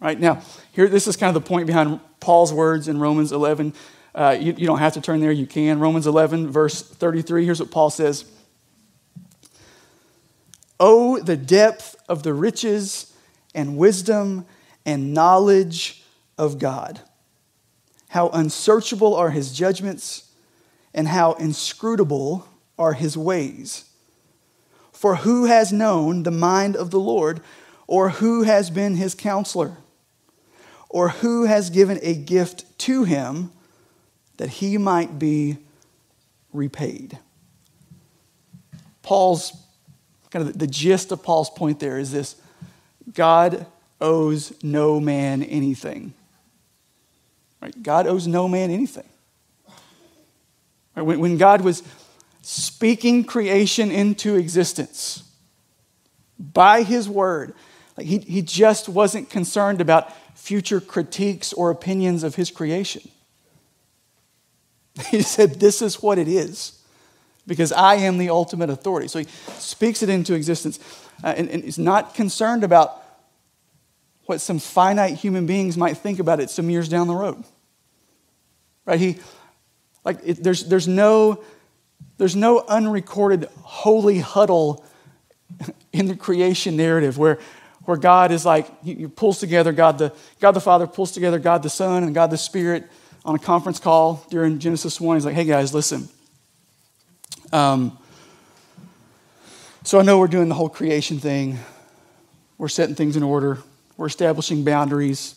Right 0.00 0.18
now, 0.18 0.42
here, 0.72 0.88
this 0.88 1.06
is 1.06 1.16
kind 1.16 1.34
of 1.34 1.42
the 1.42 1.46
point 1.46 1.66
behind 1.66 2.00
Paul's 2.20 2.52
words 2.52 2.88
in 2.88 2.98
Romans 2.98 3.32
11. 3.32 3.74
Uh, 4.14 4.36
you, 4.38 4.54
you 4.56 4.66
don't 4.66 4.78
have 4.78 4.94
to 4.94 5.00
turn 5.00 5.20
there, 5.20 5.30
you 5.30 5.46
can. 5.46 5.78
Romans 5.78 6.06
11, 6.06 6.50
verse 6.50 6.82
33, 6.82 7.44
here's 7.44 7.60
what 7.60 7.70
Paul 7.70 7.90
says 7.90 8.24
Oh, 10.78 11.18
the 11.20 11.36
depth 11.36 11.96
of 12.08 12.22
the 12.22 12.32
riches 12.32 13.14
and 13.54 13.76
wisdom 13.76 14.46
and 14.86 15.12
knowledge 15.12 16.02
of 16.38 16.58
God. 16.58 17.00
How 18.08 18.30
unsearchable 18.30 19.14
are 19.14 19.30
his 19.30 19.52
judgments 19.52 20.30
and 20.94 21.06
how 21.06 21.34
inscrutable 21.34 22.48
are 22.80 22.94
his 22.94 23.16
ways. 23.16 23.84
For 24.90 25.16
who 25.16 25.44
has 25.44 25.70
known 25.72 26.22
the 26.22 26.30
mind 26.30 26.74
of 26.74 26.90
the 26.90 26.98
Lord, 26.98 27.40
or 27.86 28.08
who 28.08 28.42
has 28.42 28.70
been 28.70 28.96
his 28.96 29.14
counselor, 29.14 29.76
or 30.88 31.10
who 31.10 31.44
has 31.44 31.70
given 31.70 32.00
a 32.02 32.14
gift 32.14 32.64
to 32.80 33.04
him 33.04 33.52
that 34.38 34.48
he 34.48 34.78
might 34.78 35.18
be 35.18 35.58
repaid? 36.52 37.18
Paul's 39.02 39.52
kind 40.30 40.48
of 40.48 40.58
the 40.58 40.66
gist 40.66 41.12
of 41.12 41.22
Paul's 41.22 41.50
point 41.50 41.80
there 41.80 41.98
is 41.98 42.12
this 42.12 42.36
God 43.12 43.66
owes 44.00 44.52
no 44.62 45.00
man 45.00 45.42
anything. 45.42 46.14
Right? 47.60 47.82
God 47.82 48.06
owes 48.06 48.26
no 48.26 48.48
man 48.48 48.70
anything. 48.70 49.08
Right? 50.96 51.02
When, 51.02 51.20
when 51.20 51.36
God 51.36 51.60
was 51.60 51.82
speaking 52.42 53.24
creation 53.24 53.90
into 53.90 54.36
existence 54.36 55.24
by 56.38 56.82
his 56.82 57.08
word. 57.08 57.54
Like 57.96 58.06
he, 58.06 58.18
he 58.18 58.42
just 58.42 58.88
wasn't 58.88 59.30
concerned 59.30 59.80
about 59.80 60.12
future 60.36 60.80
critiques 60.80 61.52
or 61.52 61.70
opinions 61.70 62.22
of 62.22 62.34
his 62.34 62.50
creation. 62.50 63.02
He 65.10 65.22
said, 65.22 65.60
This 65.60 65.82
is 65.82 66.02
what 66.02 66.18
it 66.18 66.28
is, 66.28 66.78
because 67.46 67.72
I 67.72 67.94
am 67.96 68.18
the 68.18 68.30
ultimate 68.30 68.70
authority. 68.70 69.08
So 69.08 69.20
he 69.20 69.26
speaks 69.58 70.02
it 70.02 70.08
into 70.08 70.34
existence 70.34 70.78
uh, 71.22 71.34
and, 71.36 71.48
and 71.48 71.62
is 71.62 71.78
not 71.78 72.14
concerned 72.14 72.64
about 72.64 73.02
what 74.26 74.40
some 74.40 74.58
finite 74.58 75.14
human 75.14 75.46
beings 75.46 75.76
might 75.76 75.96
think 75.96 76.18
about 76.18 76.40
it 76.40 76.50
some 76.50 76.70
years 76.70 76.88
down 76.88 77.06
the 77.06 77.14
road. 77.14 77.42
Right? 78.84 79.00
He, 79.00 79.18
like, 80.04 80.18
it, 80.24 80.42
there's, 80.42 80.64
there's 80.64 80.88
no 80.88 81.42
there's 82.18 82.36
no 82.36 82.64
unrecorded 82.68 83.48
holy 83.62 84.18
huddle 84.18 84.84
in 85.92 86.06
the 86.06 86.16
creation 86.16 86.76
narrative 86.76 87.18
where, 87.18 87.38
where 87.84 87.96
God 87.96 88.30
is 88.30 88.44
like, 88.44 88.82
he, 88.82 89.06
pulls 89.06 89.40
together, 89.40 89.72
God 89.72 89.98
the, 89.98 90.12
God 90.40 90.52
the 90.52 90.60
Father 90.60 90.86
pulls 90.86 91.12
together 91.12 91.38
God 91.38 91.62
the 91.62 91.70
Son 91.70 92.04
and 92.04 92.14
God 92.14 92.30
the 92.30 92.38
Spirit 92.38 92.84
on 93.24 93.34
a 93.34 93.38
conference 93.38 93.78
call 93.78 94.24
during 94.30 94.58
Genesis 94.58 95.00
1. 95.00 95.16
He's 95.16 95.24
like, 95.24 95.34
hey 95.34 95.44
guys, 95.44 95.74
listen. 95.74 96.08
Um, 97.52 97.98
so 99.82 99.98
I 99.98 100.02
know 100.02 100.18
we're 100.18 100.28
doing 100.28 100.48
the 100.48 100.54
whole 100.54 100.68
creation 100.68 101.18
thing. 101.18 101.58
We're 102.58 102.68
setting 102.68 102.94
things 102.94 103.16
in 103.16 103.22
order. 103.22 103.58
We're 103.96 104.06
establishing 104.06 104.62
boundaries, 104.62 105.34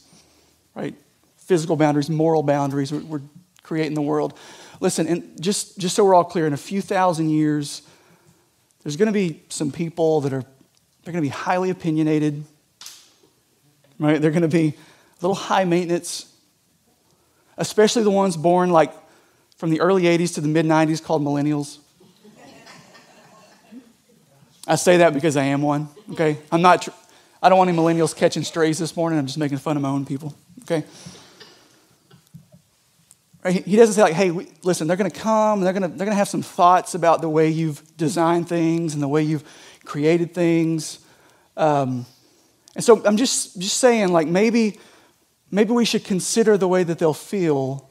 right? 0.75 0.95
Physical 1.37 1.75
boundaries, 1.75 2.09
moral 2.09 2.43
boundaries. 2.43 2.91
We're, 2.91 3.03
we're 3.03 3.21
creating 3.63 3.93
the 3.93 4.01
world. 4.01 4.37
Listen, 4.79 5.07
and 5.07 5.41
just, 5.41 5.77
just 5.77 5.95
so 5.95 6.03
we're 6.03 6.15
all 6.15 6.23
clear, 6.23 6.47
in 6.47 6.53
a 6.53 6.57
few 6.57 6.81
thousand 6.81 7.29
years, 7.29 7.83
there's 8.83 8.97
going 8.97 9.07
to 9.07 9.13
be 9.13 9.41
some 9.49 9.71
people 9.71 10.21
that 10.21 10.33
are 10.33 10.43
they're 11.03 11.11
going 11.11 11.21
to 11.21 11.29
be 11.29 11.35
highly 11.35 11.69
opinionated, 11.69 12.43
right? 13.99 14.21
They're 14.21 14.31
going 14.31 14.43
to 14.43 14.47
be 14.47 14.67
a 14.69 15.21
little 15.21 15.35
high 15.35 15.65
maintenance, 15.65 16.33
especially 17.57 18.03
the 18.03 18.09
ones 18.09 18.37
born 18.37 18.69
like 18.69 18.93
from 19.57 19.69
the 19.69 19.81
early 19.81 20.03
80s 20.03 20.35
to 20.35 20.41
the 20.41 20.47
mid 20.47 20.65
90s 20.65 21.03
called 21.03 21.21
millennials. 21.21 21.79
I 24.65 24.75
say 24.75 24.97
that 24.97 25.13
because 25.13 25.35
I 25.35 25.43
am 25.43 25.61
one, 25.61 25.89
okay? 26.11 26.37
I'm 26.49 26.61
not, 26.61 26.83
tr- 26.83 26.91
I 27.41 27.49
don't 27.49 27.57
want 27.57 27.69
any 27.69 27.77
millennials 27.77 28.15
catching 28.15 28.43
strays 28.43 28.79
this 28.79 28.95
morning. 28.95 29.19
I'm 29.19 29.25
just 29.25 29.37
making 29.37 29.57
fun 29.57 29.75
of 29.75 29.83
my 29.83 29.89
own 29.89 30.05
people, 30.05 30.33
okay? 30.61 30.85
He 33.49 33.75
doesn't 33.75 33.95
say, 33.95 34.01
like, 34.01 34.13
hey, 34.13 34.31
we, 34.31 34.47
listen, 34.63 34.87
they're 34.87 34.95
going 34.97 35.11
to 35.11 35.19
come, 35.19 35.59
and 35.59 35.65
they're 35.65 35.73
going 35.73 35.91
to 35.91 35.97
they're 35.97 36.07
to 36.07 36.13
have 36.13 36.29
some 36.29 36.41
thoughts 36.41 36.95
about 36.95 37.21
the 37.21 37.29
way 37.29 37.49
you've 37.49 37.81
designed 37.97 38.47
things 38.47 38.93
and 38.93 39.03
the 39.03 39.07
way 39.07 39.21
you've 39.21 39.43
created 39.83 40.33
things. 40.33 40.99
Um, 41.57 42.05
And 42.75 42.83
so 42.83 43.05
I'm 43.05 43.17
just, 43.17 43.59
just 43.59 43.77
saying, 43.77 44.11
like, 44.11 44.27
maybe, 44.27 44.79
maybe 45.51 45.71
we 45.71 45.85
should 45.85 46.03
consider 46.03 46.57
the 46.57 46.67
way 46.67 46.83
that 46.83 46.97
they'll 46.97 47.13
feel 47.13 47.89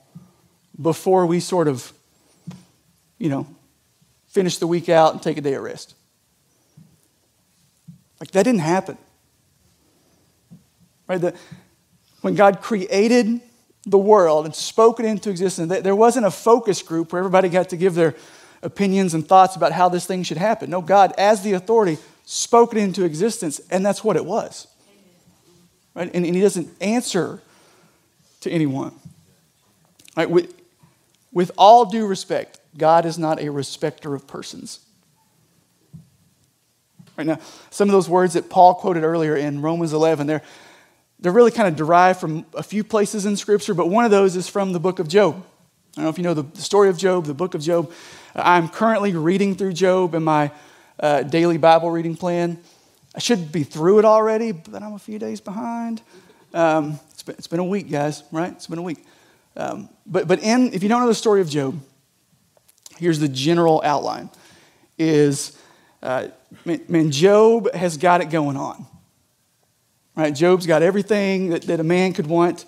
before 0.80 1.26
we 1.26 1.38
sort 1.40 1.68
of, 1.68 1.92
you 3.18 3.28
know, 3.28 3.46
finish 4.26 4.58
the 4.58 4.66
week 4.66 4.88
out 4.88 5.12
and 5.12 5.22
take 5.22 5.38
a 5.38 5.40
day 5.40 5.54
of 5.54 5.62
rest. 5.62 5.94
Like, 8.18 8.30
that 8.32 8.42
didn't 8.44 8.60
happen. 8.60 8.98
Right? 11.06 11.20
The, 11.20 11.34
when 12.22 12.34
God 12.34 12.60
created 12.60 13.40
the 13.84 13.98
world 13.98 14.44
and 14.44 14.54
spoke 14.54 15.00
it 15.00 15.06
into 15.06 15.30
existence, 15.30 15.82
there 15.82 15.96
wasn't 15.96 16.26
a 16.26 16.30
focus 16.30 16.82
group 16.82 17.12
where 17.12 17.18
everybody 17.18 17.48
got 17.48 17.70
to 17.70 17.76
give 17.76 17.94
their 17.94 18.14
opinions 18.62 19.14
and 19.14 19.26
thoughts 19.26 19.56
about 19.56 19.72
how 19.72 19.88
this 19.88 20.06
thing 20.06 20.22
should 20.22 20.36
happen. 20.36 20.70
No, 20.70 20.80
God, 20.80 21.12
as 21.18 21.42
the 21.42 21.54
authority, 21.54 21.98
spoke 22.24 22.74
it 22.74 22.78
into 22.78 23.04
existence, 23.04 23.60
and 23.70 23.84
that's 23.84 24.04
what 24.04 24.16
it 24.16 24.24
was. 24.24 24.68
Right? 25.94 26.10
And, 26.14 26.24
and 26.24 26.34
He 26.34 26.40
doesn't 26.40 26.68
answer 26.80 27.42
to 28.40 28.50
anyone. 28.50 28.94
Right? 30.16 30.30
With, 30.30 30.54
with 31.32 31.50
all 31.58 31.86
due 31.86 32.06
respect, 32.06 32.60
God 32.76 33.04
is 33.04 33.18
not 33.18 33.40
a 33.40 33.50
respecter 33.50 34.14
of 34.14 34.26
persons. 34.26 34.80
Right 37.16 37.26
now, 37.26 37.38
some 37.70 37.88
of 37.88 37.92
those 37.92 38.08
words 38.08 38.34
that 38.34 38.48
Paul 38.48 38.74
quoted 38.74 39.02
earlier 39.02 39.36
in 39.36 39.60
Romans 39.60 39.92
11, 39.92 40.26
they're, 40.26 40.42
they're 41.22 41.32
really 41.32 41.52
kind 41.52 41.68
of 41.68 41.76
derived 41.76 42.20
from 42.20 42.44
a 42.52 42.64
few 42.64 42.82
places 42.82 43.26
in 43.26 43.36
Scripture, 43.36 43.74
but 43.74 43.88
one 43.88 44.04
of 44.04 44.10
those 44.10 44.34
is 44.34 44.48
from 44.48 44.72
the 44.72 44.80
book 44.80 44.98
of 44.98 45.06
Job. 45.06 45.36
I 45.36 45.96
don't 45.96 46.04
know 46.04 46.10
if 46.10 46.18
you 46.18 46.24
know 46.24 46.34
the, 46.34 46.60
story 46.60 46.88
of 46.88 46.98
Job, 46.98 47.26
the 47.26 47.34
book 47.34 47.54
of 47.54 47.60
Job. 47.62 47.92
I'm 48.34 48.68
currently 48.68 49.14
reading 49.14 49.54
through 49.54 49.74
Job 49.74 50.14
in 50.14 50.24
my 50.24 50.50
uh, 50.98 51.22
daily 51.22 51.58
Bible 51.58 51.90
reading 51.90 52.16
plan. 52.16 52.58
I 53.14 53.20
should 53.20 53.52
be 53.52 53.62
through 53.62 54.00
it 54.00 54.04
already, 54.04 54.50
but 54.50 54.82
I'm 54.82 54.94
a 54.94 54.98
few 54.98 55.20
days 55.20 55.40
behind. 55.40 56.02
Um, 56.52 56.98
it's, 57.12 57.22
been, 57.22 57.36
it's 57.38 57.46
been 57.46 57.60
a 57.60 57.64
week, 57.64 57.88
guys, 57.88 58.24
right? 58.32 58.52
It's 58.52 58.66
been 58.66 58.78
a 58.78 58.82
week. 58.82 59.04
Um, 59.56 59.90
but, 60.06 60.26
but 60.26 60.42
in, 60.42 60.72
if 60.72 60.82
you 60.82 60.88
don't 60.88 61.02
know 61.02 61.08
the 61.08 61.14
story 61.14 61.40
of 61.40 61.48
Job, 61.48 61.78
here's 62.98 63.20
the 63.20 63.28
general 63.28 63.80
outline 63.84 64.28
is, 64.98 65.56
uh, 66.02 66.28
man, 66.64 67.10
Job 67.12 67.72
has 67.74 67.96
got 67.96 68.22
it 68.22 68.30
going 68.30 68.56
on. 68.56 68.86
Right? 70.14 70.34
Job's 70.34 70.66
got 70.66 70.82
everything 70.82 71.50
that, 71.50 71.62
that 71.62 71.80
a 71.80 71.84
man 71.84 72.12
could 72.12 72.26
want. 72.26 72.64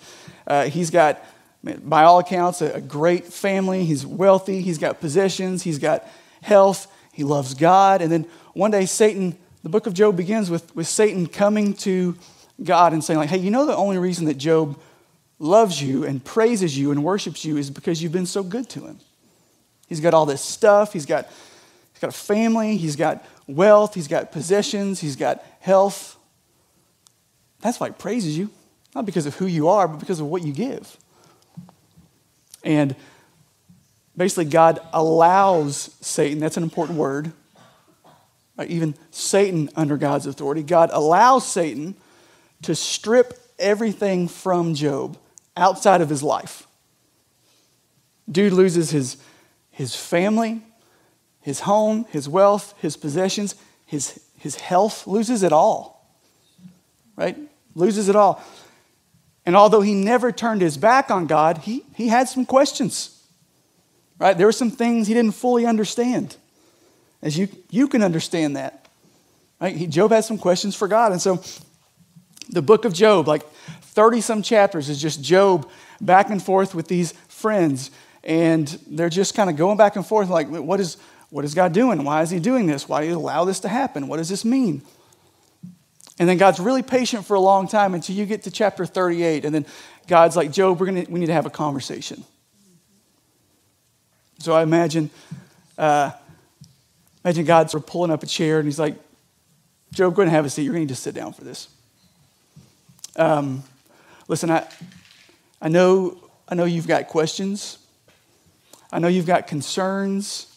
Uh, 0.47 0.65
he's 0.65 0.89
got, 0.89 1.23
by 1.63 2.03
all 2.03 2.19
accounts, 2.19 2.61
a, 2.61 2.73
a 2.73 2.81
great 2.81 3.25
family. 3.25 3.85
He's 3.85 4.05
wealthy. 4.05 4.61
He's 4.61 4.77
got 4.77 4.99
possessions. 4.99 5.63
He's 5.63 5.79
got 5.79 6.07
health. 6.41 6.87
He 7.13 7.23
loves 7.23 7.53
God. 7.53 8.01
And 8.01 8.11
then 8.11 8.25
one 8.53 8.71
day, 8.71 8.85
Satan, 8.85 9.37
the 9.63 9.69
book 9.69 9.87
of 9.87 9.93
Job 9.93 10.17
begins 10.17 10.49
with, 10.49 10.75
with 10.75 10.87
Satan 10.87 11.27
coming 11.27 11.73
to 11.75 12.15
God 12.63 12.93
and 12.93 13.03
saying, 13.03 13.19
like, 13.19 13.29
hey, 13.29 13.37
you 13.37 13.51
know 13.51 13.65
the 13.65 13.75
only 13.75 13.97
reason 13.97 14.25
that 14.25 14.37
Job 14.37 14.79
loves 15.37 15.81
you 15.81 16.03
and 16.03 16.23
praises 16.23 16.77
you 16.77 16.91
and 16.91 17.03
worships 17.03 17.43
you 17.43 17.57
is 17.57 17.69
because 17.69 18.01
you've 18.01 18.11
been 18.11 18.25
so 18.25 18.41
good 18.43 18.69
to 18.69 18.85
him. 18.85 18.99
He's 19.87 19.99
got 19.99 20.13
all 20.13 20.25
this 20.25 20.41
stuff. 20.41 20.93
He's 20.93 21.05
got, 21.05 21.25
he's 21.93 22.01
got 22.01 22.09
a 22.09 22.17
family. 22.17 22.77
He's 22.77 22.95
got 22.95 23.25
wealth. 23.47 23.93
He's 23.93 24.07
got 24.07 24.31
possessions. 24.31 24.99
He's 24.99 25.15
got 25.15 25.45
health. 25.59 26.17
That's 27.65 27.79
why 27.79 27.87
he 27.87 27.93
praises 27.93 28.37
you. 28.37 28.51
Not 28.93 29.07
because 29.07 29.25
of 29.25 29.33
who 29.35 29.47
you 29.47 29.69
are, 29.69 29.87
but 29.87 29.99
because 29.99 30.19
of 30.19 30.27
what 30.27 30.43
you 30.43 30.53
give. 30.53 30.97
And 32.63 32.95
basically, 34.15 34.45
God 34.45 34.79
allows 34.93 35.89
Satan, 35.99 36.37
that's 36.37 36.57
an 36.57 36.63
important 36.63 36.99
word, 36.99 37.33
right? 38.55 38.69
even 38.69 38.93
Satan 39.09 39.71
under 39.75 39.97
God's 39.97 40.27
authority, 40.27 40.61
God 40.61 40.91
allows 40.93 41.47
Satan 41.47 41.95
to 42.61 42.75
strip 42.75 43.33
everything 43.57 44.27
from 44.27 44.75
Job 44.75 45.17
outside 45.57 46.01
of 46.01 46.09
his 46.09 46.21
life. 46.21 46.67
Dude 48.29 48.53
loses 48.53 48.91
his, 48.91 49.17
his 49.71 49.95
family, 49.95 50.61
his 51.41 51.61
home, 51.61 52.05
his 52.11 52.29
wealth, 52.29 52.75
his 52.77 52.95
possessions, 52.95 53.55
his, 53.87 54.21
his 54.37 54.55
health, 54.55 55.07
loses 55.07 55.41
it 55.41 55.51
all. 55.51 56.15
Right? 57.15 57.35
Loses 57.75 58.09
it 58.09 58.15
all. 58.15 58.41
And 59.45 59.55
although 59.55 59.81
he 59.81 59.93
never 59.93 60.31
turned 60.31 60.61
his 60.61 60.77
back 60.77 61.11
on 61.11 61.27
God, 61.27 61.59
he, 61.59 61.83
he 61.93 62.07
had 62.07 62.27
some 62.27 62.45
questions. 62.45 63.11
Right? 64.17 64.37
There 64.37 64.47
were 64.47 64.53
some 64.53 64.71
things 64.71 65.07
he 65.07 65.13
didn't 65.13 65.33
fully 65.33 65.65
understand. 65.65 66.37
As 67.21 67.37
you, 67.37 67.47
you 67.69 67.87
can 67.87 68.01
understand 68.01 68.55
that. 68.55 68.87
Right? 69.59 69.75
He, 69.75 69.87
Job 69.87 70.11
had 70.11 70.23
some 70.25 70.37
questions 70.37 70.75
for 70.75 70.87
God. 70.87 71.11
And 71.11 71.21
so 71.21 71.43
the 72.49 72.61
book 72.61 72.85
of 72.85 72.93
Job, 72.93 73.27
like 73.27 73.47
30 73.81 74.21
some 74.21 74.41
chapters, 74.41 74.89
is 74.89 75.01
just 75.01 75.21
Job 75.21 75.69
back 76.01 76.29
and 76.29 76.41
forth 76.41 76.73
with 76.73 76.87
these 76.87 77.11
friends. 77.27 77.91
And 78.23 78.67
they're 78.87 79.09
just 79.09 79.35
kind 79.35 79.49
of 79.49 79.57
going 79.57 79.77
back 79.77 79.95
and 79.95 80.05
forth, 80.05 80.29
like, 80.29 80.47
what 80.47 80.79
is, 80.79 80.97
what 81.29 81.45
is 81.45 81.53
God 81.53 81.73
doing? 81.73 82.03
Why 82.03 82.21
is 82.21 82.31
He 82.31 82.39
doing 82.39 82.65
this? 82.65 82.89
Why 82.89 83.01
do 83.01 83.07
you 83.07 83.17
allow 83.17 83.45
this 83.45 83.59
to 83.61 83.67
happen? 83.67 84.07
What 84.07 84.17
does 84.17 84.29
this 84.29 84.43
mean? 84.43 84.81
And 86.17 86.29
then 86.29 86.37
God's 86.37 86.59
really 86.59 86.83
patient 86.83 87.25
for 87.25 87.33
a 87.33 87.39
long 87.39 87.67
time 87.67 87.93
until 87.93 88.15
you 88.15 88.25
get 88.25 88.43
to 88.43 88.51
chapter 88.51 88.85
38. 88.85 89.43
And 89.43 89.53
then 89.53 89.65
God's 90.07 90.35
like, 90.35 90.51
Job, 90.51 90.79
we're 90.79 90.85
gonna, 90.85 91.05
we 91.09 91.19
need 91.19 91.25
to 91.25 91.33
have 91.33 91.45
a 91.45 91.49
conversation. 91.49 92.23
So 94.39 94.53
I 94.53 94.63
imagine, 94.63 95.09
uh, 95.77 96.11
imagine 97.23 97.45
God's 97.45 97.75
pulling 97.87 98.11
up 98.11 98.23
a 98.23 98.27
chair 98.27 98.59
and 98.59 98.67
he's 98.67 98.79
like, 98.79 98.95
Job, 99.93 100.13
go 100.13 100.21
ahead 100.21 100.27
and 100.27 100.35
have 100.35 100.45
a 100.45 100.49
seat. 100.49 100.63
You're 100.63 100.73
going 100.73 100.85
to 100.85 100.91
need 100.91 100.95
to 100.95 101.01
sit 101.01 101.15
down 101.15 101.31
for 101.33 101.43
this. 101.43 101.69
Um, 103.15 103.63
listen, 104.27 104.51
I, 104.51 104.67
I, 105.61 105.69
know, 105.69 106.17
I 106.49 106.55
know 106.55 106.65
you've 106.65 106.87
got 106.87 107.07
questions. 107.07 107.77
I 108.91 108.99
know 108.99 109.07
you've 109.07 109.25
got 109.25 109.47
concerns. 109.47 110.53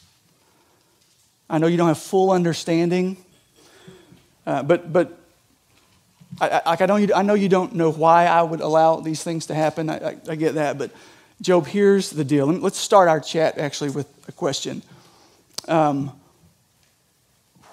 I 1.48 1.58
know 1.58 1.68
you 1.68 1.76
don't 1.76 1.86
have 1.88 1.98
full 1.98 2.32
understanding. 2.32 3.16
Uh, 4.44 4.64
but, 4.64 4.92
but 4.92 5.18
I, 6.40 6.60
I, 6.64 6.76
I, 6.80 6.86
know 6.86 6.96
you, 6.96 7.08
I 7.14 7.22
know 7.22 7.34
you 7.34 7.48
don't 7.48 7.74
know 7.74 7.90
why 7.90 8.26
I 8.26 8.42
would 8.42 8.60
allow 8.60 8.96
these 8.96 9.22
things 9.22 9.46
to 9.46 9.54
happen. 9.54 9.90
I, 9.90 10.10
I, 10.10 10.16
I 10.28 10.34
get 10.36 10.54
that. 10.54 10.78
But, 10.78 10.90
Job, 11.40 11.66
here's 11.66 12.10
the 12.10 12.24
deal. 12.24 12.46
Let's 12.46 12.78
start 12.78 13.08
our 13.08 13.20
chat 13.20 13.58
actually 13.58 13.90
with 13.90 14.08
a 14.28 14.32
question. 14.32 14.82
Um, 15.66 16.12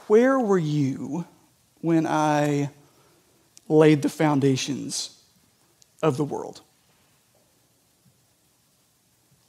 where 0.07 0.39
were 0.39 0.59
you 0.59 1.25
when 1.81 2.07
I 2.07 2.69
laid 3.67 4.01
the 4.01 4.09
foundations 4.09 5.21
of 6.01 6.17
the 6.17 6.23
world. 6.23 6.61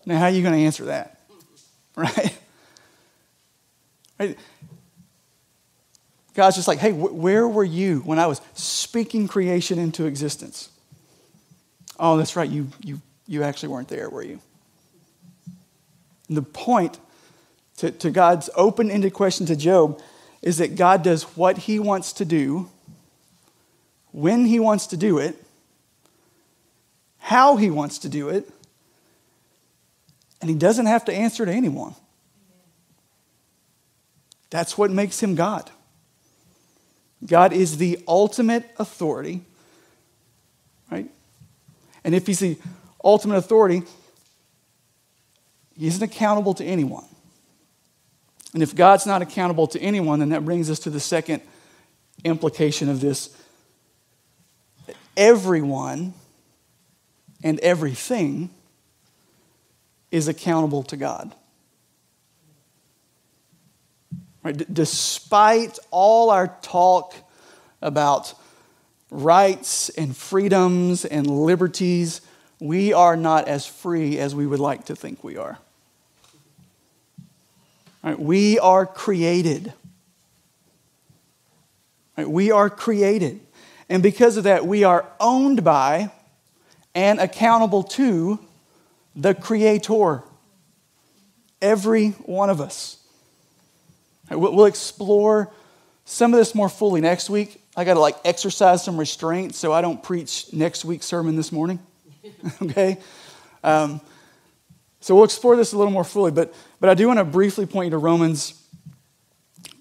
Now, 0.05 0.19
how 0.19 0.27
are 0.27 0.31
you 0.31 0.43
going 0.43 0.55
to 0.55 0.65
answer 0.65 0.87
that? 0.87 1.13
Right? 1.97 2.39
right? 4.19 4.39
God's 6.37 6.57
just 6.57 6.69
like, 6.69 6.79
hey, 6.79 6.93
wh- 6.93 7.15
where 7.15 7.49
were 7.49 7.65
you 7.65 8.01
when 8.01 8.19
I 8.19 8.27
was 8.27 8.43
speaking 8.53 9.27
creation 9.27 9.79
into 9.79 10.05
existence? 10.05 10.69
Oh, 11.99 12.19
that's 12.19 12.37
right. 12.37 12.49
You, 12.49 12.69
you, 12.85 13.01
you 13.27 13.43
actually 13.43 13.71
weren't 13.71 13.89
there, 13.89 14.11
were 14.11 14.23
you? 14.23 14.39
And 16.29 16.37
the 16.37 16.43
point 16.43 17.01
to, 17.79 17.91
to 17.91 18.11
God's 18.11 18.51
open 18.55 18.91
ended 18.91 19.15
question 19.15 19.47
to 19.47 19.57
Job 19.57 19.99
is 20.43 20.59
that 20.59 20.77
God 20.77 21.03
does 21.03 21.23
what 21.37 21.57
he 21.57 21.79
wants 21.79 22.13
to 22.15 22.27
do 22.27 22.69
when 24.13 24.45
he 24.45 24.61
wants 24.61 24.89
to 24.89 24.99
do 24.99 25.17
it, 25.17 25.43
how 27.19 27.57
he 27.57 27.71
wants 27.71 27.99
to 28.01 28.11
do 28.11 28.29
it, 28.29 28.47
and 30.43 30.51
he 30.51 30.57
doesn't 30.57 30.87
have 30.87 31.07
to 31.07 31.15
answer 31.15 31.47
to 31.47 31.53
anyone. 31.53 31.95
That's 34.51 34.77
what 34.77 34.91
makes 34.91 35.23
him 35.23 35.35
God. 35.35 35.71
God 37.25 37.53
is 37.53 37.79
the 37.79 37.99
ultimate 38.07 38.69
authority, 38.79 39.43
right? 40.91 41.09
And 42.05 42.15
if 42.15 42.27
he's 42.27 42.41
the 42.41 42.59
ultimate 43.03 43.37
authority, 43.37 43.83
he 45.77 45.87
isn't 45.87 46.03
accountable 46.03 46.55
to 46.55 46.65
anyone. 46.65 47.05
And 48.55 48.63
if 48.63 48.75
God's 48.75 49.07
not 49.07 49.23
accountable 49.23 49.67
to 49.69 49.81
anyone, 49.81 50.21
then 50.21 50.31
that 50.31 50.45
brings 50.45 50.71
us 50.71 50.79
to 50.81 50.91
the 50.91 51.01
second 51.01 51.43
implication 52.25 52.89
of 52.89 53.01
this 53.01 53.37
everyone 55.17 56.15
and 57.43 57.59
everything 57.61 58.51
is 60.11 60.29
accountable 60.29 60.83
to 60.85 60.97
God. 60.97 61.35
Right? 64.47 64.57
D- 64.57 64.65
despite 64.73 65.77
all 65.91 66.31
our 66.31 66.57
talk 66.63 67.17
about 67.83 68.33
rights 69.11 69.89
and 69.89 70.17
freedoms 70.17 71.05
and 71.05 71.27
liberties, 71.27 72.21
we 72.61 72.93
are 72.93 73.17
not 73.17 73.49
as 73.49 73.67
free 73.67 74.21
as 74.21 74.37
we 74.37 74.47
would 74.47 74.61
like 74.61 74.85
to 74.85 74.95
think 74.95 75.25
we 75.25 75.37
are. 75.37 75.59
Right? 78.05 78.17
We 78.17 78.61
are 78.61 78.87
created. 78.87 79.73
Right? 82.17 82.31
We 82.31 82.53
are 82.53 82.71
created. 82.71 83.41
And 83.89 84.01
because 84.01 84.37
of 84.37 84.45
that, 84.45 84.65
we 84.65 84.85
are 84.85 85.11
owned 85.19 85.65
by 85.65 86.13
and 86.95 87.19
accountable 87.19 87.83
to 87.83 88.39
the 89.17 89.35
Creator. 89.35 90.23
Every 91.61 92.11
one 92.11 92.49
of 92.49 92.61
us. 92.61 92.99
We'll 94.31 94.67
explore 94.67 95.53
some 96.05 96.33
of 96.33 96.39
this 96.39 96.55
more 96.55 96.69
fully 96.69 97.01
next 97.01 97.31
week. 97.31 97.61
I 97.77 97.85
got 97.85 97.95
to 97.95 98.01
like 98.01 98.17
exercise 98.25 98.85
some 98.85 98.97
restraint 98.97 99.55
so 99.55 99.73
I 99.73 99.81
don't 99.81 100.03
preach 100.03 100.53
next 100.53 100.85
week's 100.85 101.07
sermon 101.07 101.37
this 101.37 101.53
morning. 101.53 101.79
okay? 102.63 102.99
Um, 103.63 104.01
so 105.01 105.15
we'll 105.15 105.25
explore 105.25 105.57
this 105.57 105.73
a 105.73 105.79
little 105.79 105.93
more 105.93 106.05
fully, 106.05 106.31
but, 106.31 106.55
but 106.81 106.91
I 106.91 106.95
do 106.95 107.07
want 107.07 107.19
to 107.19 107.25
briefly 107.25 107.67
point 107.67 107.87
you 107.87 107.91
to 107.91 107.99
Romans 107.99 108.61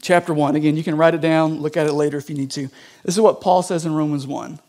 chapter 0.02 0.34
1. 0.34 0.56
Again, 0.56 0.78
you 0.78 0.84
can 0.84 0.98
write 0.98 1.16
it 1.16 1.22
down, 1.22 1.62
look 1.62 1.78
at 1.78 1.88
it 1.88 1.94
later 1.94 2.18
if 2.18 2.30
you 2.30 2.36
need 2.36 2.52
to. 2.52 2.68
This 3.04 3.16
is 3.16 3.22
what 3.22 3.42
Paul 3.42 3.64
says 3.64 3.86
in 3.86 3.94
Romans 3.94 4.28
1. 4.28 4.60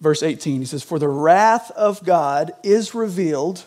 Verse 0.00 0.22
18, 0.22 0.60
he 0.60 0.66
says, 0.66 0.82
For 0.82 0.98
the 0.98 1.08
wrath 1.08 1.70
of 1.72 2.04
God 2.04 2.52
is 2.62 2.94
revealed 2.94 3.64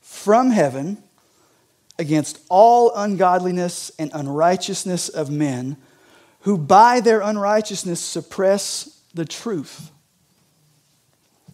from 0.00 0.50
heaven 0.50 1.02
against 1.98 2.40
all 2.48 2.92
ungodliness 2.94 3.90
and 3.98 4.10
unrighteousness 4.14 5.08
of 5.08 5.30
men 5.30 5.76
who 6.40 6.58
by 6.58 7.00
their 7.00 7.20
unrighteousness 7.20 8.00
suppress 8.00 9.00
the 9.14 9.24
truth. 9.24 9.90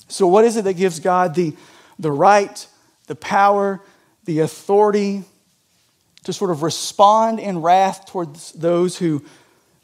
So, 0.08 0.26
what 0.26 0.44
is 0.44 0.56
it 0.56 0.64
that 0.64 0.74
gives 0.74 1.00
God 1.00 1.34
the, 1.34 1.54
the 1.98 2.10
right, 2.10 2.66
the 3.06 3.14
power, 3.14 3.80
the 4.24 4.40
authority 4.40 5.24
to 6.24 6.32
sort 6.32 6.50
of 6.50 6.62
respond 6.62 7.40
in 7.40 7.60
wrath 7.60 8.06
towards 8.06 8.52
those 8.52 8.96
who 8.96 9.24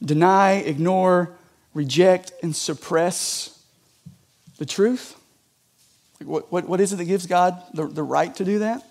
deny, 0.02 0.52
ignore, 0.52 1.36
reject, 1.74 2.32
and 2.42 2.56
suppress 2.56 3.62
the 4.56 4.66
truth? 4.66 5.16
What, 6.24 6.50
what, 6.50 6.66
what 6.66 6.80
is 6.80 6.92
it 6.92 6.96
that 6.96 7.04
gives 7.04 7.26
God 7.26 7.62
the, 7.74 7.86
the 7.86 8.02
right 8.02 8.34
to 8.36 8.44
do 8.44 8.60
that? 8.60 8.82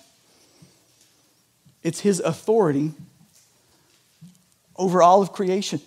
It's 1.84 2.00
His 2.00 2.20
authority 2.20 2.94
over 4.76 5.02
all 5.02 5.22
of 5.22 5.32
creation. 5.32 5.82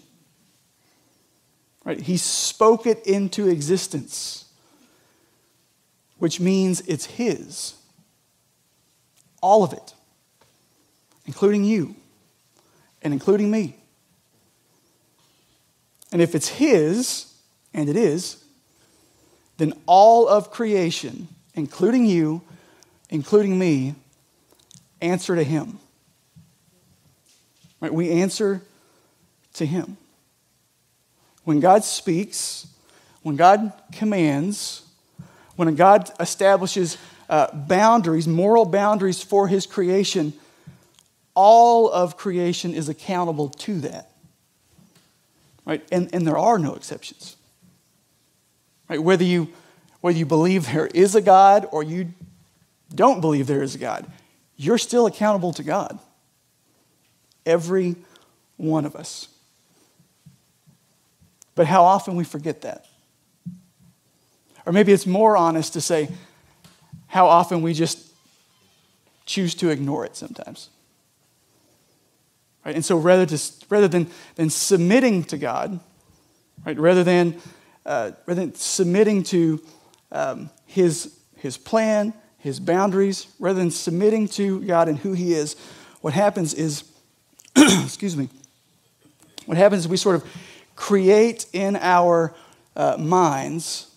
Right? 1.85 2.00
He 2.00 2.16
spoke 2.16 2.87
it 2.87 3.06
into 3.06 3.48
existence, 3.48 4.44
which 6.18 6.40
means 6.40 6.80
it's 6.82 7.06
His. 7.06 7.74
All 9.40 9.62
of 9.62 9.72
it, 9.72 9.94
including 11.26 11.64
you 11.64 11.94
and 13.02 13.12
including 13.12 13.50
me. 13.50 13.76
And 16.11 16.20
if 16.20 16.35
it's 16.35 16.48
His, 16.48 17.32
and 17.72 17.88
it 17.88 17.96
is, 17.96 18.42
then 19.59 19.72
all 19.87 20.28
of 20.28 20.50
creation, 20.50 21.28
including 21.54 22.06
you, 22.06 22.42
including 23.11 23.59
me, 23.59 23.94
answer 25.00 25.37
to 25.37 25.44
Him. 25.44 25.78
Right? 27.81 27.93
We 27.93 28.11
answer 28.11 28.62
to 29.55 29.67
Him. 29.67 29.97
When 31.45 31.61
God 31.61 31.85
speaks, 31.85 32.67
when 33.23 33.37
God 33.37 33.73
commands, 33.93 34.83
when 35.57 35.75
God 35.75 36.11
establishes 36.21 36.99
uh, 37.29 37.49
boundaries, 37.53 38.29
moral 38.29 38.65
boundaries 38.65 39.23
for 39.23 39.49
His 39.49 39.67
creation, 39.67 40.33
all 41.35 41.91
of 41.91 42.17
creation 42.17 42.75
is 42.75 42.89
accountable 42.89 43.49
to 43.51 43.81
that. 43.81 44.11
Right? 45.65 45.87
And, 45.91 46.09
and 46.15 46.27
there 46.27 46.39
are 46.39 46.59
no 46.59 46.75
exceptions. 46.75 47.37
Right? 48.89 49.03
Whether 49.03 49.25
you, 49.25 49.49
whether 50.01 50.19
you 50.19 50.27
believe 50.27 50.73
there 50.73 50.87
is 50.87 51.15
a 51.15 51.21
God 51.21 51.67
or 51.73 51.83
you 51.83 52.12
don't 52.95 53.21
believe 53.21 53.47
there 53.47 53.62
is 53.62 53.75
a 53.75 53.79
God, 53.79 54.07
you're 54.57 54.79
still 54.79 55.07
accountable 55.07 55.53
to 55.55 55.62
God. 55.62 55.99
Every 57.46 57.96
one 58.56 58.85
of 58.85 58.94
us. 58.94 59.28
But 61.54 61.66
how 61.66 61.85
often 61.85 62.16
we 62.16 62.24
forget 62.24 62.61
that. 62.61 62.87
Or 64.66 64.72
maybe 64.72 64.92
it's 64.92 65.06
more 65.06 65.37
honest 65.37 65.72
to 65.74 65.80
say 65.80 66.09
how 67.06 67.26
often 67.26 67.62
we 67.62 67.72
just 67.72 68.12
choose 69.24 69.54
to 69.56 69.70
ignore 69.70 70.04
it 70.04 70.16
sometimes. 70.16 70.68
Right? 72.64 72.74
And 72.74 72.85
so 72.85 72.96
rather, 72.96 73.24
to, 73.26 73.38
rather 73.70 73.88
than, 73.88 74.09
than 74.35 74.50
submitting 74.50 75.24
to 75.24 75.38
God, 75.38 75.78
right, 76.64 76.78
rather, 76.78 77.04
than, 77.04 77.40
uh, 77.87 78.11
rather 78.26 78.40
than 78.40 78.54
submitting 78.54 79.22
to 79.24 79.62
um, 80.11 80.50
his, 80.66 81.16
his 81.37 81.56
plan, 81.56 82.12
his 82.38 82.59
boundaries, 82.59 83.28
rather 83.38 83.61
than 83.61 83.70
submitting 83.70 84.28
to 84.28 84.61
God 84.62 84.88
and 84.88 84.98
who 84.98 85.12
he 85.12 85.32
is, 85.32 85.54
what 86.00 86.12
happens 86.12 86.54
is, 86.54 86.85
excuse 87.85 88.16
me, 88.16 88.29
what 89.47 89.57
happens 89.57 89.83
is 89.83 89.88
we 89.88 89.97
sort 89.97 90.16
of 90.16 90.25
create 90.75 91.47
in 91.55 91.77
our 91.77 92.35
uh, 92.77 92.97
minds 92.99 93.90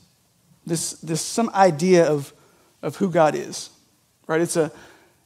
this, 0.65 0.93
this 1.02 1.19
some 1.19 1.50
idea 1.54 2.08
of, 2.08 2.32
of 2.82 2.95
who 2.95 3.12
God 3.12 3.36
is, 3.36 3.69
right? 4.28 4.39
It's 4.39 4.56
a, 4.56 4.72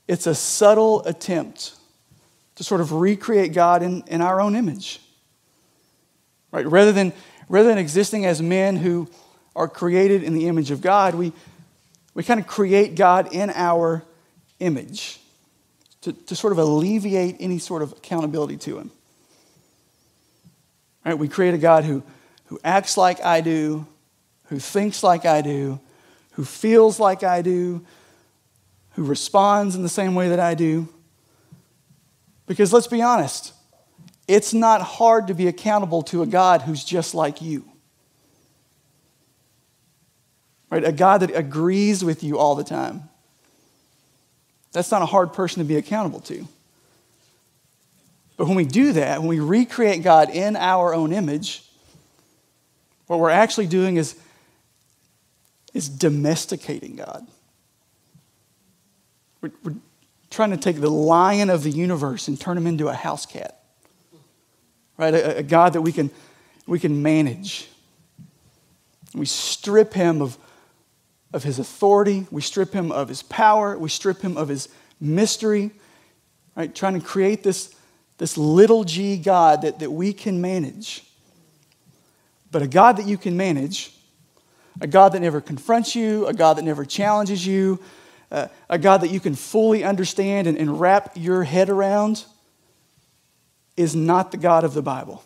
it's 0.08 0.26
a 0.26 0.34
subtle 0.34 1.06
attempt 1.06 1.76
to 2.56 2.63
sort 2.63 2.82
of 2.82 2.91
recreate 2.91 3.54
God 3.54 3.84
in, 3.84 4.04
in 4.08 4.22
our 4.22 4.41
own 4.41 4.56
image. 4.56 5.00
Right? 6.52 6.65
Rather 6.65 6.91
than, 6.91 7.13
rather 7.50 7.69
than 7.69 7.78
existing 7.78 8.26
as 8.26 8.41
men 8.41 8.78
who 8.78 9.10
are 9.56 9.67
created 9.67 10.24
in 10.24 10.34
the 10.34 10.48
image 10.48 10.72
of 10.72 10.82
God, 10.82 11.13
we, 11.13 11.34
we 12.15 12.24
kind 12.24 12.39
of 12.39 12.48
create 12.48 12.96
God 12.96 13.34
in 13.34 13.52
our 13.52 14.04
image 14.60 15.19
to, 16.04 16.13
to 16.13 16.36
sort 16.36 16.54
of 16.54 16.60
alleviate 16.60 17.38
any 17.39 17.60
sort 17.60 17.82
of 17.82 17.94
accountability 17.94 18.58
to 18.58 18.78
Him. 18.78 18.92
Right? 21.06 21.18
We 21.18 21.28
create 21.28 21.54
a 21.54 21.58
God 21.58 21.84
who, 21.84 22.04
who 22.46 22.60
acts 22.63 22.98
like 22.98 23.24
I 23.24 23.42
do, 23.42 23.88
who 24.46 24.60
thinks 24.60 25.02
like 25.04 25.26
I 25.26 25.42
do, 25.42 25.80
who 26.32 26.44
feels 26.44 27.00
like 27.00 27.24
I 27.24 27.42
do, 27.42 27.86
who 28.92 29.04
responds 29.04 29.76
in 29.76 29.82
the 29.82 29.89
same 29.89 30.13
way 30.13 30.30
that 30.30 30.39
I 30.39 30.56
do. 30.56 30.88
Because 32.46 32.74
let's 32.74 32.88
be 32.88 33.02
honest, 33.02 33.54
it's 34.28 34.54
not 34.54 34.82
hard 34.82 35.28
to 35.28 35.34
be 35.34 35.48
accountable 35.48 36.02
to 36.04 36.22
a 36.22 36.26
God 36.26 36.63
who's 36.63 36.84
just 36.84 37.16
like 37.16 37.42
you. 37.42 37.66
Right? 40.70 40.84
A 40.84 40.92
God 40.92 41.22
that 41.22 41.36
agrees 41.36 42.04
with 42.04 42.24
you 42.24 42.38
all 42.38 42.56
the 42.56 42.63
time. 42.63 43.10
That's 44.73 44.91
not 44.91 45.01
a 45.01 45.05
hard 45.05 45.33
person 45.33 45.59
to 45.59 45.65
be 45.65 45.77
accountable 45.77 46.19
to. 46.21 46.47
But 48.36 48.47
when 48.47 48.55
we 48.55 48.65
do 48.65 48.93
that, 48.93 49.19
when 49.19 49.29
we 49.29 49.39
recreate 49.39 50.03
God 50.03 50.29
in 50.29 50.55
our 50.55 50.93
own 50.93 51.13
image, 51.13 51.63
what 53.07 53.19
we're 53.19 53.29
actually 53.29 53.67
doing 53.67 53.97
is, 53.97 54.15
is 55.73 55.88
domesticating 55.88 56.95
God. 56.95 57.25
We're, 59.41 59.51
we're 59.63 59.75
trying 60.31 60.49
to 60.51 60.57
take 60.57 60.81
the 60.81 60.89
lion 60.89 61.51
of 61.51 61.63
the 61.63 61.69
universe 61.69 62.27
and 62.27 62.39
turn 62.39 62.57
him 62.57 62.65
into 62.65 62.88
a 62.88 62.93
house 62.93 63.27
cat. 63.27 63.59
Right? 64.97 65.13
A, 65.13 65.38
a 65.38 65.43
God 65.43 65.73
that 65.73 65.81
we 65.81 65.91
can, 65.91 66.09
we 66.65 66.79
can 66.79 67.03
manage. 67.03 67.69
We 69.13 69.27
strip 69.27 69.93
him 69.93 70.23
of, 70.23 70.38
of 71.34 71.43
his 71.43 71.60
authority, 71.60 72.28
we 72.32 72.41
strip 72.41 72.74
him 72.74 72.91
of 72.91 73.10
his 73.10 73.24
power, 73.24 73.78
we 73.78 73.89
strip 73.89 74.22
him 74.22 74.38
of 74.38 74.48
his 74.48 74.69
mystery, 75.02 75.72
right? 76.56 76.74
Trying 76.74 76.93
to 76.93 77.06
create 77.06 77.43
this, 77.43 77.76
this 78.19 78.38
little 78.38 78.84
g 78.84 79.17
God 79.17 79.63
that, 79.63 79.80
that 79.80 79.91
we 79.91 80.13
can 80.13 80.39
manage. 80.39 81.04
But 82.52 82.62
a 82.62 82.67
God 82.67 82.98
that 82.98 83.08
you 83.08 83.17
can 83.17 83.36
manage, 83.36 83.91
a 84.80 84.86
God 84.86 85.13
that 85.13 85.22
never 85.22 85.41
confronts 85.41 85.96
you, 85.96 86.28
a 86.28 86.34
God 86.34 86.58
that 86.58 86.63
never 86.63 86.86
challenges 86.86 87.46
you, 87.46 87.80
uh, 88.32 88.48
a 88.69 88.78
God 88.78 89.02
that 89.02 89.10
you 89.10 89.19
can 89.19 89.34
fully 89.34 89.84
understand 89.84 90.48
and, 90.48 90.58
and 90.58 90.80
wrap 90.80 91.13
your 91.15 91.43
head 91.43 91.69
around 91.69 92.26
is 93.76 93.96
not 93.96 94.32
the 94.32 94.38
God 94.38 94.63
of 94.63 94.76
the 94.76 94.84
Bible. 94.84 95.24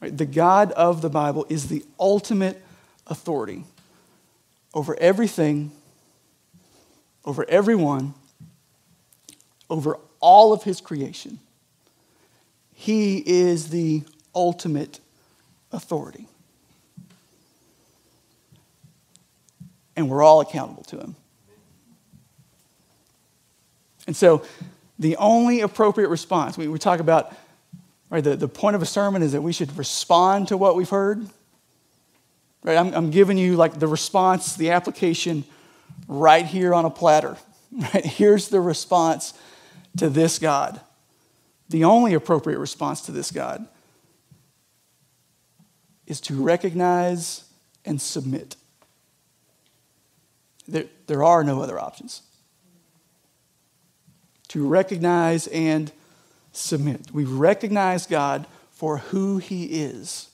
Right? 0.00 0.16
The 0.16 0.26
God 0.26 0.70
of 0.72 1.02
the 1.02 1.10
Bible 1.10 1.44
is 1.48 1.68
the 1.68 1.84
ultimate 1.98 2.62
authority 3.08 3.64
over 4.74 4.96
everything, 5.00 5.72
over 7.24 7.44
everyone, 7.48 8.14
over 9.70 9.98
all 10.20 10.52
of 10.52 10.62
his 10.62 10.80
creation. 10.80 11.38
He 12.74 13.18
is 13.18 13.70
the 13.70 14.02
ultimate 14.34 15.00
authority. 15.72 16.28
and 19.98 20.08
we're 20.08 20.22
all 20.22 20.40
accountable 20.40 20.84
to 20.84 20.96
him. 20.96 21.16
And 24.06 24.14
so, 24.14 24.44
the 24.96 25.16
only 25.16 25.60
appropriate 25.60 26.08
response, 26.08 26.56
we, 26.56 26.68
we 26.68 26.78
talk 26.78 27.00
about 27.00 27.34
Right? 28.10 28.24
The, 28.24 28.36
the 28.36 28.48
point 28.48 28.74
of 28.74 28.80
a 28.80 28.86
sermon 28.86 29.22
is 29.22 29.32
that 29.32 29.42
we 29.42 29.52
should 29.52 29.76
respond 29.76 30.48
to 30.48 30.56
what 30.56 30.76
we've 30.76 30.88
heard. 30.88 31.28
Right? 32.68 32.76
I'm, 32.76 32.92
I'm 32.92 33.10
giving 33.10 33.38
you 33.38 33.56
like 33.56 33.78
the 33.78 33.86
response, 33.86 34.54
the 34.54 34.72
application 34.72 35.44
right 36.06 36.44
here 36.44 36.74
on 36.74 36.84
a 36.84 36.90
platter. 36.90 37.36
Right? 37.70 38.04
Here's 38.04 38.48
the 38.48 38.62
response 38.62 39.34
to 39.98 40.08
this 40.08 40.38
God. 40.38 40.80
The 41.68 41.84
only 41.84 42.14
appropriate 42.14 42.58
response 42.58 43.02
to 43.02 43.12
this 43.12 43.30
God 43.30 43.66
is 46.06 46.18
to 46.22 46.42
recognize 46.42 47.44
and 47.84 48.00
submit. 48.00 48.56
There, 50.66 50.86
there 51.08 51.22
are 51.22 51.44
no 51.44 51.60
other 51.62 51.78
options. 51.78 52.22
To 54.48 54.66
recognize 54.66 55.46
and 55.48 55.92
submit. 56.52 57.12
We 57.12 57.26
recognize 57.26 58.06
God 58.06 58.46
for 58.72 58.98
who 58.98 59.36
He 59.36 59.64
is 59.64 60.28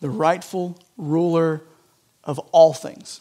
the 0.00 0.10
rightful 0.10 0.78
ruler 0.96 1.62
of 2.24 2.38
all 2.52 2.72
things. 2.72 3.20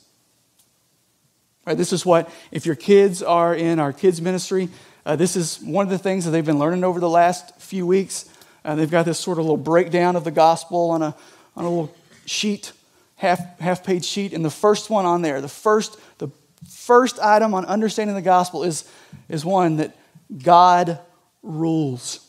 Right, 1.66 1.78
this 1.78 1.92
is 1.92 2.06
what, 2.06 2.30
if 2.52 2.66
your 2.66 2.76
kids 2.76 3.22
are 3.22 3.54
in 3.54 3.80
our 3.80 3.92
kids' 3.92 4.22
ministry, 4.22 4.70
uh, 5.06 5.16
this 5.16 5.36
is 5.36 5.60
one 5.62 5.86
of 5.86 5.90
the 5.90 5.98
things 5.98 6.26
that 6.26 6.32
they've 6.32 6.46
been 6.46 6.60
learning 6.60 6.84
over 6.84 7.00
the 7.00 7.10
last 7.10 7.60
few 7.60 7.86
weeks. 7.86 8.30
Uh, 8.64 8.76
they've 8.76 8.92
got 8.92 9.06
this 9.06 9.20
sort 9.20 9.38
of 9.38 9.46
little 9.46 9.58
breakdown 9.58 10.16
of 10.16 10.24
the 10.24 10.32
gospel 10.32 10.92
on 10.92 11.02
a, 11.02 11.16
on 11.56 11.66
a 11.66 11.70
little 11.70 11.96
sheet, 12.26 12.72
half, 13.16 13.60
half 13.60 13.84
page 13.84 14.06
sheet. 14.06 14.34
And 14.34 14.44
the 14.44 14.50
first 14.50 14.90
one 14.90 15.06
on 15.06 15.22
there, 15.22 15.42
the 15.42 15.48
first, 15.48 15.98
the 16.20 16.30
first 16.70 17.20
item 17.20 17.54
on 17.54 17.66
understanding 17.66 18.16
the 18.16 18.22
gospel 18.22 18.64
is, 18.64 18.90
is 19.30 19.44
one 19.44 19.78
that 19.78 19.96
God 20.44 21.00
rules. 21.42 22.26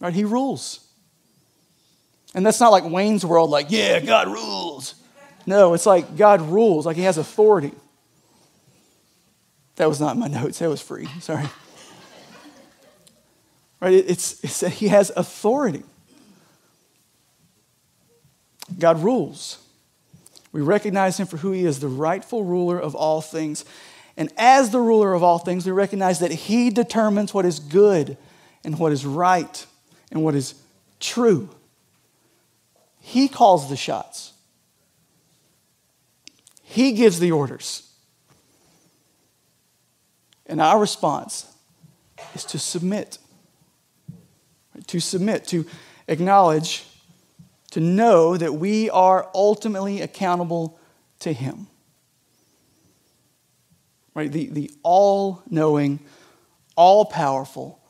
Right? 0.00 0.12
He 0.12 0.24
rules. 0.24 0.83
And 2.34 2.44
that's 2.44 2.60
not 2.60 2.72
like 2.72 2.84
Wayne's 2.84 3.24
World, 3.24 3.50
like, 3.50 3.66
yeah, 3.70 4.00
God 4.00 4.28
rules. 4.28 4.96
No, 5.46 5.74
it's 5.74 5.86
like 5.86 6.16
God 6.16 6.40
rules, 6.42 6.84
like 6.84 6.96
He 6.96 7.02
has 7.02 7.16
authority. 7.16 7.72
That 9.76 9.88
was 9.88 10.00
not 10.00 10.16
my 10.16 10.28
notes, 10.28 10.58
that 10.58 10.68
was 10.68 10.82
free. 10.82 11.06
Sorry. 11.20 11.48
Right? 13.80 13.94
It's, 13.94 14.42
it's 14.42 14.60
that 14.60 14.72
He 14.72 14.88
has 14.88 15.12
authority. 15.16 15.84
God 18.78 19.02
rules. 19.02 19.58
We 20.52 20.60
recognize 20.60 21.20
Him 21.20 21.26
for 21.26 21.36
who 21.36 21.52
He 21.52 21.64
is, 21.64 21.80
the 21.80 21.88
rightful 21.88 22.44
ruler 22.44 22.78
of 22.78 22.94
all 22.94 23.20
things. 23.20 23.64
And 24.16 24.32
as 24.36 24.70
the 24.70 24.80
ruler 24.80 25.12
of 25.12 25.22
all 25.22 25.38
things, 25.38 25.66
we 25.66 25.72
recognize 25.72 26.20
that 26.20 26.32
He 26.32 26.70
determines 26.70 27.34
what 27.34 27.44
is 27.44 27.60
good 27.60 28.16
and 28.64 28.78
what 28.78 28.90
is 28.90 29.04
right 29.04 29.66
and 30.10 30.24
what 30.24 30.34
is 30.34 30.54
true. 30.98 31.50
He 33.06 33.28
calls 33.28 33.68
the 33.68 33.76
shots, 33.76 34.32
He 36.62 36.92
gives 36.92 37.20
the 37.20 37.32
orders. 37.32 37.92
And 40.46 40.58
our 40.58 40.80
response 40.80 41.46
is 42.34 42.44
to 42.46 42.58
submit. 42.58 43.18
To 44.86 45.00
submit, 45.00 45.46
to 45.48 45.66
acknowledge, 46.08 46.86
to 47.72 47.80
know 47.80 48.38
that 48.38 48.54
we 48.54 48.88
are 48.88 49.28
ultimately 49.34 50.00
accountable 50.00 50.78
to 51.20 51.32
Him. 51.32 51.66
Right? 54.14 54.32
The, 54.32 54.46
the 54.46 54.70
all 54.82 55.42
knowing, 55.50 56.00
all 56.74 57.04
powerful, 57.04 57.80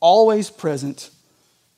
always 0.00 0.50
present, 0.50 1.10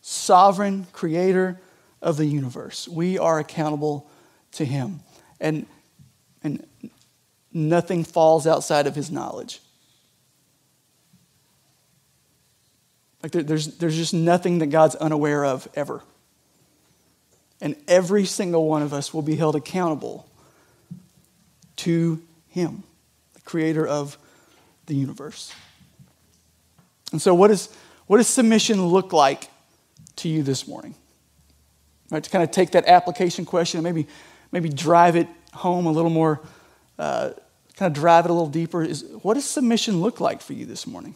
sovereign 0.00 0.86
creator 0.92 1.60
of 2.02 2.16
the 2.16 2.26
universe. 2.26 2.88
We 2.88 3.18
are 3.18 3.38
accountable 3.38 4.10
to 4.52 4.64
him. 4.64 5.00
And, 5.40 5.66
and 6.42 6.66
nothing 7.52 8.04
falls 8.04 8.46
outside 8.46 8.86
of 8.86 8.94
his 8.94 9.10
knowledge. 9.10 9.60
Like 13.22 13.32
there, 13.32 13.42
there's, 13.42 13.66
there's 13.78 13.96
just 13.96 14.14
nothing 14.14 14.58
that 14.58 14.66
God's 14.66 14.94
unaware 14.94 15.44
of 15.44 15.68
ever. 15.74 16.02
And 17.60 17.76
every 17.86 18.24
single 18.24 18.66
one 18.66 18.82
of 18.82 18.94
us 18.94 19.12
will 19.12 19.22
be 19.22 19.36
held 19.36 19.54
accountable 19.54 20.26
to 21.76 22.22
him, 22.48 22.82
the 23.34 23.40
creator 23.42 23.86
of 23.86 24.16
the 24.86 24.94
universe. 24.94 25.54
And 27.12 27.20
so, 27.20 27.34
what, 27.34 27.50
is, 27.50 27.68
what 28.06 28.16
does 28.16 28.28
submission 28.28 28.86
look 28.86 29.12
like 29.12 29.48
to 30.16 30.28
you 30.28 30.42
this 30.42 30.66
morning? 30.66 30.94
Right, 32.11 32.25
to 32.25 32.31
kind 32.31 32.42
of 32.42 32.51
take 32.51 32.73
that 32.73 32.87
application 32.87 33.44
question 33.44 33.79
and 33.79 33.85
maybe, 33.85 34.09
maybe 34.51 34.68
drive 34.68 35.14
it 35.14 35.29
home 35.53 35.87
a 35.87 35.92
little 35.92 36.11
more, 36.11 36.40
uh, 36.99 37.31
kind 37.77 37.94
of 37.94 38.01
drive 38.01 38.25
it 38.25 38.31
a 38.31 38.35
little 38.35 38.49
deeper, 38.49 38.83
is 38.83 39.05
what 39.23 39.35
does 39.35 39.44
submission 39.44 40.01
look 40.01 40.20
like 40.20 40.42
for 40.42 40.53
you 40.53 40.66
this 40.66 40.87
morning? 40.87 41.14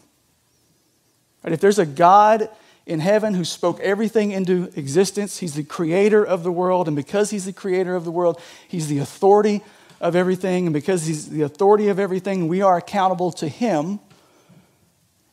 Right, 1.43 1.51
if 1.51 1.59
there's 1.59 1.79
a 1.79 1.85
God 1.85 2.49
in 2.85 2.99
heaven 2.99 3.33
who 3.33 3.43
spoke 3.43 3.79
everything 3.81 4.31
into 4.31 4.71
existence, 4.75 5.39
He's 5.39 5.55
the 5.55 5.63
creator 5.63 6.23
of 6.23 6.43
the 6.43 6.51
world, 6.51 6.87
and 6.87 6.95
because 6.95 7.29
He's 7.29 7.45
the 7.45 7.53
creator 7.53 7.95
of 7.95 8.05
the 8.05 8.11
world, 8.11 8.39
He's 8.67 8.87
the 8.87 8.99
authority 8.99 9.61
of 9.99 10.15
everything, 10.15 10.67
and 10.67 10.73
because 10.73 11.05
He's 11.05 11.29
the 11.29 11.41
authority 11.41 11.89
of 11.89 11.99
everything, 11.99 12.47
we 12.47 12.61
are 12.61 12.77
accountable 12.77 13.31
to 13.33 13.49
Him 13.49 13.99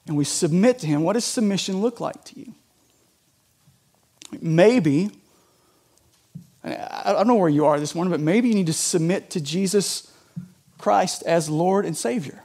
and 0.07 0.17
we 0.17 0.25
submit 0.25 0.81
to 0.81 0.87
Him. 0.87 1.03
What 1.03 1.13
does 1.13 1.25
submission 1.25 1.81
look 1.81 2.01
like 2.01 2.25
to 2.25 2.41
you? 2.41 2.55
Maybe 4.41 5.11
I 6.65 7.13
don't 7.13 7.27
know 7.27 7.35
where 7.35 7.49
you 7.49 7.67
are 7.67 7.81
this 7.81 7.95
morning, 7.95 8.13
but 8.13 8.21
maybe 8.21 8.49
you 8.49 8.55
need 8.55 8.67
to 8.67 8.73
submit 8.73 9.31
to 9.31 9.41
Jesus 9.41 10.13
Christ 10.79 11.23
as 11.25 11.49
Lord 11.49 11.85
and 11.85 11.97
Savior. 11.97 12.43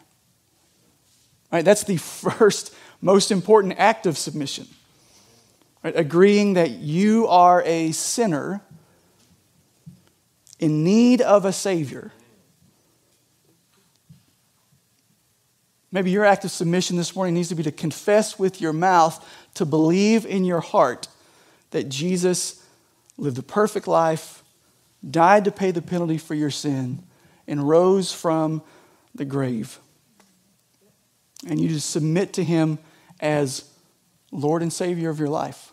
Right? 1.51 1.63
That's 1.63 1.83
the 1.83 1.97
first 1.97 2.73
most 3.01 3.31
important 3.31 3.75
act 3.77 4.05
of 4.05 4.17
submission. 4.17 4.67
Right? 5.83 5.95
Agreeing 5.95 6.53
that 6.53 6.71
you 6.71 7.27
are 7.27 7.61
a 7.63 7.91
sinner 7.91 8.61
in 10.59 10.83
need 10.83 11.21
of 11.21 11.45
a 11.45 11.53
Savior. 11.53 12.11
Maybe 15.91 16.11
your 16.11 16.25
act 16.25 16.43
of 16.43 16.51
submission 16.51 16.97
this 16.97 17.15
morning 17.15 17.35
needs 17.35 17.49
to 17.49 17.55
be 17.55 17.63
to 17.63 17.71
confess 17.71 18.37
with 18.37 18.59
your 18.59 18.73
mouth, 18.73 19.23
to 19.53 19.65
believe 19.65 20.25
in 20.25 20.43
your 20.43 20.59
heart 20.59 21.07
that 21.71 21.89
Jesus 21.89 22.56
lived 23.17 23.37
a 23.37 23.43
perfect 23.43 23.87
life, 23.87 24.43
died 25.09 25.45
to 25.45 25.51
pay 25.51 25.71
the 25.71 25.81
penalty 25.81 26.17
for 26.17 26.35
your 26.35 26.51
sin, 26.51 27.03
and 27.47 27.67
rose 27.67 28.13
from 28.13 28.61
the 29.15 29.25
grave. 29.25 29.79
And 31.47 31.59
you 31.59 31.69
just 31.69 31.89
submit 31.89 32.33
to 32.33 32.43
him 32.43 32.79
as 33.19 33.69
Lord 34.31 34.61
and 34.61 34.71
Savior 34.71 35.09
of 35.09 35.19
your 35.19 35.29
life. 35.29 35.71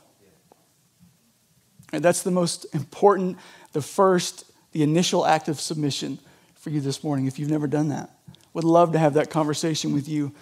And 1.93 2.05
that's 2.05 2.23
the 2.23 2.31
most 2.31 2.67
important, 2.75 3.39
the 3.73 3.83
first, 3.83 4.51
the 4.73 4.83
initial 4.83 5.25
act 5.25 5.49
of 5.49 5.61
submission 5.61 6.19
for 6.55 6.71
you 6.71 6.81
this 6.81 7.05
morning 7.05 7.27
if 7.27 7.39
you've 7.39 7.51
never 7.51 7.67
done 7.67 7.89
that. 7.89 8.11
Would 8.53 8.65
love 8.65 8.93
to 8.93 8.99
have 8.99 9.15
that 9.15 9.31
conversation 9.31 9.93
with 9.93 10.09
you 10.09 10.33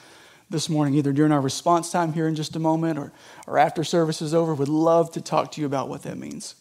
this 0.50 0.68
morning, 0.68 0.94
either 0.94 1.12
during 1.12 1.32
our 1.32 1.40
response 1.40 1.90
time 1.90 2.12
here 2.12 2.28
in 2.28 2.34
just 2.34 2.56
a 2.56 2.58
moment 2.58 2.98
or, 2.98 3.12
or 3.46 3.58
after 3.58 3.82
service 3.84 4.20
is 4.22 4.34
over. 4.34 4.54
Would 4.54 4.68
love 4.68 5.10
to 5.12 5.20
talk 5.20 5.52
to 5.52 5.60
you 5.60 5.66
about 5.66 5.88
what 5.88 6.02
that 6.02 6.18
means. 6.18 6.54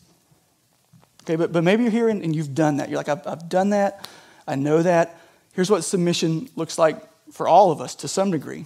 Okay, 1.23 1.35
but, 1.35 1.51
but 1.51 1.63
maybe 1.63 1.83
you're 1.83 1.91
here 1.91 2.09
and, 2.09 2.23
and 2.23 2.35
you've 2.35 2.55
done 2.55 2.77
that. 2.77 2.89
You're 2.89 2.97
like, 2.97 3.09
I've, 3.09 3.25
I've 3.27 3.49
done 3.49 3.69
that. 3.71 4.07
I 4.47 4.55
know 4.55 4.81
that. 4.81 5.19
Here's 5.53 5.69
what 5.69 5.83
submission 5.83 6.49
looks 6.55 6.77
like 6.77 6.97
for 7.31 7.47
all 7.47 7.71
of 7.71 7.79
us 7.79 7.95
to 7.95 8.07
some 8.07 8.31
degree. 8.31 8.65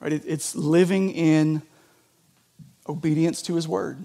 Right? 0.00 0.12
It, 0.12 0.24
it's 0.26 0.54
living 0.56 1.10
in 1.10 1.62
obedience 2.88 3.42
to 3.42 3.54
his 3.54 3.68
word. 3.68 3.98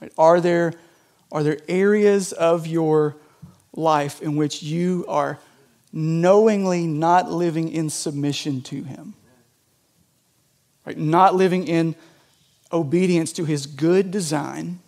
Right? 0.00 0.12
Are, 0.18 0.40
there, 0.40 0.74
are 1.30 1.42
there 1.42 1.58
areas 1.66 2.32
of 2.32 2.66
your 2.66 3.16
life 3.74 4.20
in 4.20 4.36
which 4.36 4.62
you 4.62 5.06
are 5.08 5.38
knowingly 5.92 6.86
not 6.86 7.30
living 7.30 7.70
in 7.70 7.88
submission 7.88 8.60
to 8.62 8.82
him? 8.82 9.14
Right? 10.84 10.98
Not 10.98 11.34
living 11.34 11.66
in 11.66 11.94
obedience 12.70 13.32
to 13.32 13.46
his 13.46 13.66
good 13.66 14.10
design 14.10 14.80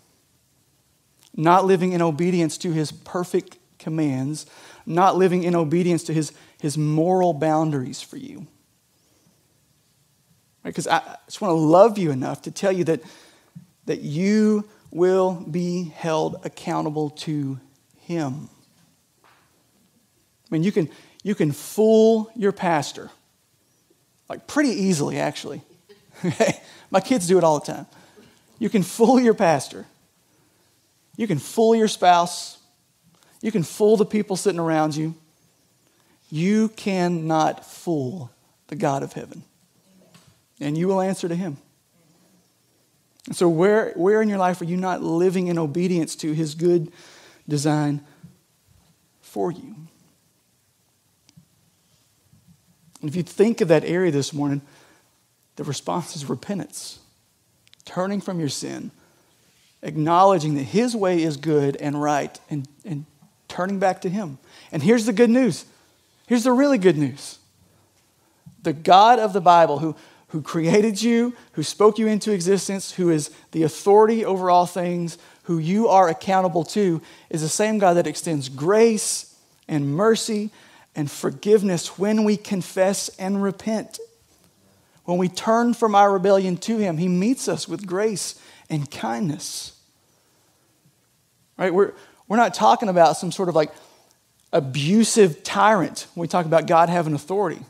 not 1.36 1.64
living 1.64 1.92
in 1.92 2.00
obedience 2.00 2.56
to 2.58 2.72
his 2.72 2.92
perfect 2.92 3.58
commands, 3.78 4.46
not 4.86 5.16
living 5.16 5.42
in 5.42 5.54
obedience 5.54 6.04
to 6.04 6.12
his, 6.12 6.32
his 6.60 6.78
moral 6.78 7.32
boundaries 7.32 8.00
for 8.00 8.16
you. 8.16 8.46
Because 10.62 10.86
right? 10.86 11.02
I 11.04 11.16
just 11.26 11.40
want 11.40 11.50
to 11.50 11.56
love 11.56 11.98
you 11.98 12.10
enough 12.10 12.42
to 12.42 12.50
tell 12.50 12.72
you 12.72 12.84
that, 12.84 13.02
that 13.86 14.00
you 14.00 14.68
will 14.90 15.32
be 15.50 15.92
held 15.94 16.40
accountable 16.44 17.10
to 17.10 17.58
him. 18.00 18.48
I 19.24 19.28
mean, 20.50 20.62
you 20.62 20.72
can, 20.72 20.88
you 21.22 21.34
can 21.34 21.52
fool 21.52 22.30
your 22.36 22.52
pastor, 22.52 23.10
like 24.28 24.46
pretty 24.46 24.70
easily, 24.70 25.18
actually. 25.18 25.62
My 26.90 27.00
kids 27.00 27.26
do 27.26 27.36
it 27.38 27.44
all 27.44 27.58
the 27.58 27.66
time. 27.66 27.86
You 28.58 28.70
can 28.70 28.82
fool 28.82 29.18
your 29.18 29.34
pastor. 29.34 29.86
You 31.16 31.26
can 31.26 31.38
fool 31.38 31.74
your 31.74 31.88
spouse. 31.88 32.58
You 33.40 33.52
can 33.52 33.62
fool 33.62 33.96
the 33.96 34.06
people 34.06 34.36
sitting 34.36 34.60
around 34.60 34.96
you. 34.96 35.14
You 36.30 36.70
cannot 36.70 37.64
fool 37.64 38.30
the 38.68 38.76
God 38.76 39.02
of 39.02 39.12
heaven. 39.12 39.44
And 40.60 40.76
you 40.76 40.88
will 40.88 41.00
answer 41.00 41.28
to 41.28 41.34
him. 41.34 41.58
And 43.26 43.36
so, 43.36 43.48
where, 43.48 43.92
where 43.94 44.20
in 44.20 44.28
your 44.28 44.38
life 44.38 44.60
are 44.60 44.66
you 44.66 44.76
not 44.76 45.02
living 45.02 45.46
in 45.46 45.58
obedience 45.58 46.14
to 46.16 46.32
his 46.32 46.54
good 46.54 46.92
design 47.48 48.04
for 49.22 49.50
you? 49.50 49.74
And 53.00 53.10
if 53.10 53.16
you 53.16 53.22
think 53.22 53.60
of 53.60 53.68
that 53.68 53.84
area 53.84 54.10
this 54.10 54.32
morning, 54.32 54.62
the 55.56 55.64
response 55.64 56.16
is 56.16 56.28
repentance, 56.28 56.98
turning 57.84 58.20
from 58.20 58.40
your 58.40 58.48
sin, 58.48 58.90
acknowledging 59.84 60.54
that 60.54 60.64
His 60.64 60.96
way 60.96 61.22
is 61.22 61.36
good 61.36 61.76
and 61.76 62.00
right, 62.00 62.38
and, 62.50 62.66
and 62.84 63.04
turning 63.46 63.78
back 63.78 64.00
to 64.00 64.08
Him. 64.08 64.38
And 64.72 64.82
here's 64.82 65.06
the 65.06 65.12
good 65.12 65.30
news. 65.30 65.64
Here's 66.26 66.44
the 66.44 66.52
really 66.52 66.78
good 66.78 66.96
news. 66.96 67.38
The 68.62 68.72
God 68.72 69.18
of 69.18 69.32
the 69.32 69.40
Bible, 69.40 69.78
who, 69.78 69.94
who 70.28 70.42
created 70.42 71.00
you, 71.00 71.34
who 71.52 71.62
spoke 71.62 71.98
you 71.98 72.06
into 72.08 72.32
existence, 72.32 72.92
who 72.92 73.10
is 73.10 73.30
the 73.52 73.62
authority 73.62 74.24
over 74.24 74.50
all 74.50 74.66
things, 74.66 75.18
who 75.44 75.58
you 75.58 75.88
are 75.88 76.08
accountable 76.08 76.64
to, 76.64 77.02
is 77.28 77.42
the 77.42 77.48
same 77.48 77.78
God 77.78 77.94
that 77.94 78.06
extends 78.06 78.48
grace 78.48 79.36
and 79.68 79.94
mercy 79.94 80.50
and 80.96 81.10
forgiveness 81.10 81.98
when 81.98 82.24
we 82.24 82.36
confess 82.36 83.10
and 83.18 83.42
repent. 83.42 83.98
When 85.04 85.18
we 85.18 85.28
turn 85.28 85.74
from 85.74 85.94
our 85.94 86.12
rebellion 86.12 86.56
to 86.58 86.78
Him, 86.78 86.98
He 86.98 87.08
meets 87.08 87.48
us 87.48 87.68
with 87.68 87.86
grace 87.86 88.40
and 88.70 88.90
kindness. 88.90 89.78
Right? 91.58 91.72
We're, 91.72 91.92
we're 92.26 92.36
not 92.36 92.54
talking 92.54 92.88
about 92.88 93.16
some 93.16 93.30
sort 93.30 93.48
of 93.48 93.54
like 93.54 93.70
abusive 94.52 95.42
tyrant 95.42 96.06
when 96.14 96.22
we 96.22 96.28
talk 96.28 96.46
about 96.46 96.66
God 96.66 96.88
having 96.88 97.14
authority. 97.14 97.60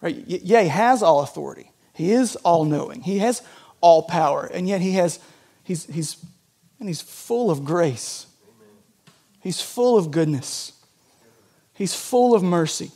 Right? 0.00 0.22
Yeah, 0.26 0.62
He 0.62 0.68
has 0.68 1.02
all 1.02 1.20
authority. 1.20 1.70
He 1.94 2.12
is 2.12 2.36
all 2.36 2.64
knowing. 2.64 3.02
He 3.02 3.18
has 3.18 3.42
all 3.80 4.02
power. 4.02 4.46
And 4.46 4.68
yet 4.68 4.80
He 4.80 4.92
has, 4.92 5.18
He's, 5.64 5.86
he's, 5.86 6.24
and 6.78 6.88
He's 6.88 7.00
full 7.00 7.50
of 7.50 7.64
grace. 7.64 8.26
He's 9.40 9.60
full 9.60 9.96
of 9.96 10.10
goodness. 10.10 10.72
He's 11.72 11.94
full 11.94 12.34
of 12.34 12.42
mercy. 12.42 12.90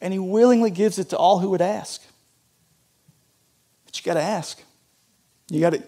And 0.00 0.12
He 0.12 0.18
willingly 0.18 0.70
gives 0.70 0.98
it 0.98 1.10
to 1.10 1.16
all 1.16 1.38
who 1.38 1.50
would 1.50 1.60
ask. 1.60 2.02
But 3.84 3.98
you 3.98 4.04
got 4.04 4.14
to 4.14 4.22
ask. 4.22 4.62
You 5.50 5.60
got 5.60 5.70
to 5.70 5.82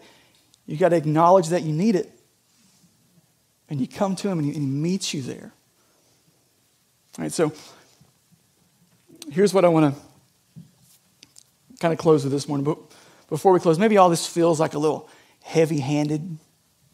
you 0.66 0.76
got 0.76 0.90
to 0.90 0.96
acknowledge 0.96 1.48
that 1.48 1.62
you 1.62 1.72
need 1.72 1.96
it. 1.96 2.10
And 3.68 3.80
you 3.80 3.88
come 3.88 4.16
to 4.16 4.28
Him 4.28 4.38
and 4.38 4.46
He, 4.46 4.54
and 4.54 4.62
he 4.62 4.68
meets 4.68 5.12
you 5.12 5.22
there. 5.22 5.52
All 7.18 7.24
right, 7.24 7.32
so 7.32 7.52
here's 9.30 9.52
what 9.52 9.64
I 9.64 9.68
want 9.68 9.94
to 9.94 10.00
kind 11.80 11.92
of 11.92 11.98
close 11.98 12.22
with 12.24 12.32
this 12.32 12.46
morning. 12.46 12.64
But 12.64 12.78
before 13.28 13.52
we 13.52 13.60
close, 13.60 13.78
maybe 13.78 13.96
all 13.96 14.10
this 14.10 14.26
feels 14.26 14.60
like 14.60 14.74
a 14.74 14.78
little 14.78 15.08
heavy 15.42 15.80
handed 15.80 16.38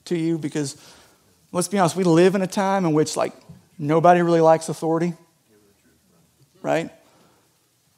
to 0.07 0.17
you 0.17 0.39
because 0.39 0.77
let's 1.53 1.69
be 1.69 1.79
honest, 1.79 1.97
we 1.97 2.05
live 2.05 2.35
in 2.35 2.43
a 2.43 2.47
time 2.47 2.85
in 2.85 2.93
which, 2.93 3.17
like, 3.17 3.35
Nobody 3.79 4.23
really 4.23 4.41
likes 4.41 4.69
authority, 4.69 5.13
right? 6.63 6.91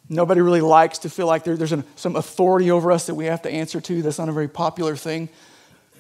Nobody 0.09 0.41
really 0.41 0.61
likes 0.61 0.99
to 1.01 1.11
feel 1.11 1.27
like 1.27 1.45
there, 1.45 1.57
there's 1.57 1.73
an, 1.73 1.85
some 1.97 2.17
authority 2.17 2.71
over 2.71 2.91
us 2.91 3.07
that 3.07 3.15
we 3.15 3.27
have 3.27 3.43
to 3.43 3.51
answer 3.51 3.81
to. 3.81 4.03
That's 4.03 4.19
not 4.19 4.29
a 4.29 4.33
very 4.33 4.49
popular 4.49 4.97
thing 4.97 5.29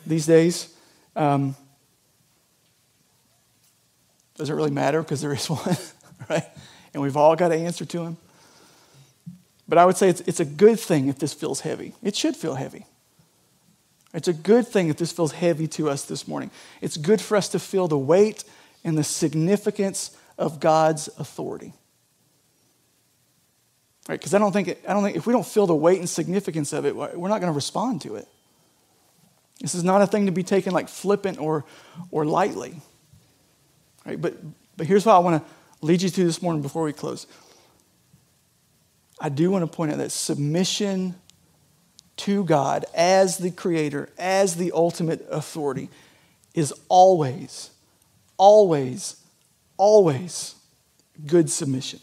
these 0.06 0.26
days. 0.26 0.74
Um, 1.14 1.54
does 4.36 4.48
it 4.48 4.54
really 4.54 4.70
matter? 4.70 5.02
Because 5.02 5.20
there 5.20 5.32
is 5.32 5.46
one, 5.50 5.76
right? 6.30 6.46
And 6.94 7.02
we've 7.02 7.16
all 7.16 7.36
got 7.36 7.48
to 7.48 7.56
answer 7.56 7.84
to 7.84 8.02
him. 8.04 8.16
But 9.68 9.76
I 9.76 9.84
would 9.84 9.98
say 9.98 10.08
it's, 10.08 10.22
it's 10.22 10.40
a 10.40 10.46
good 10.46 10.80
thing 10.80 11.08
if 11.08 11.18
this 11.18 11.34
feels 11.34 11.60
heavy. 11.60 11.92
It 12.02 12.16
should 12.16 12.34
feel 12.34 12.54
heavy. 12.54 12.86
It's 14.14 14.28
a 14.28 14.32
good 14.32 14.66
thing 14.66 14.88
if 14.88 14.96
this 14.96 15.12
feels 15.12 15.32
heavy 15.32 15.68
to 15.68 15.90
us 15.90 16.06
this 16.06 16.26
morning. 16.26 16.50
It's 16.80 16.96
good 16.96 17.20
for 17.20 17.36
us 17.36 17.50
to 17.50 17.58
feel 17.58 17.88
the 17.88 17.98
weight 17.98 18.44
and 18.82 18.96
the 18.96 19.04
significance 19.04 20.16
of 20.38 20.60
God's 20.60 21.08
authority. 21.18 21.74
Right? 24.08 24.18
Because 24.18 24.34
I 24.34 24.38
don't 24.38 24.52
think 24.52 24.68
I 24.88 24.92
don't 24.92 25.04
think 25.04 25.16
if 25.16 25.26
we 25.26 25.32
don't 25.32 25.46
feel 25.46 25.66
the 25.66 25.74
weight 25.74 25.98
and 25.98 26.08
significance 26.08 26.72
of 26.72 26.86
it, 26.86 26.96
we're 26.96 27.28
not 27.28 27.40
going 27.40 27.52
to 27.52 27.56
respond 27.56 28.00
to 28.02 28.16
it. 28.16 28.26
This 29.60 29.74
is 29.74 29.84
not 29.84 30.02
a 30.02 30.06
thing 30.06 30.26
to 30.26 30.32
be 30.32 30.42
taken 30.42 30.72
like 30.72 30.88
flippant 30.88 31.38
or 31.38 31.64
or 32.10 32.24
lightly. 32.24 32.80
Right? 34.06 34.20
But 34.20 34.34
but 34.76 34.86
here's 34.86 35.04
what 35.04 35.14
I 35.14 35.18
want 35.18 35.44
to 35.44 35.86
lead 35.86 36.02
you 36.02 36.08
to 36.08 36.24
this 36.24 36.40
morning 36.40 36.62
before 36.62 36.84
we 36.84 36.92
close. 36.92 37.26
I 39.20 39.28
do 39.28 39.50
want 39.50 39.62
to 39.62 39.76
point 39.76 39.92
out 39.92 39.98
that 39.98 40.10
submission 40.10 41.14
to 42.18 42.44
God 42.44 42.84
as 42.94 43.38
the 43.38 43.50
creator, 43.50 44.08
as 44.16 44.56
the 44.56 44.72
ultimate 44.72 45.26
authority, 45.30 45.90
is 46.54 46.72
always 46.88 47.70
always, 48.38 49.16
always 49.76 50.54
good 51.26 51.50
submission. 51.50 52.00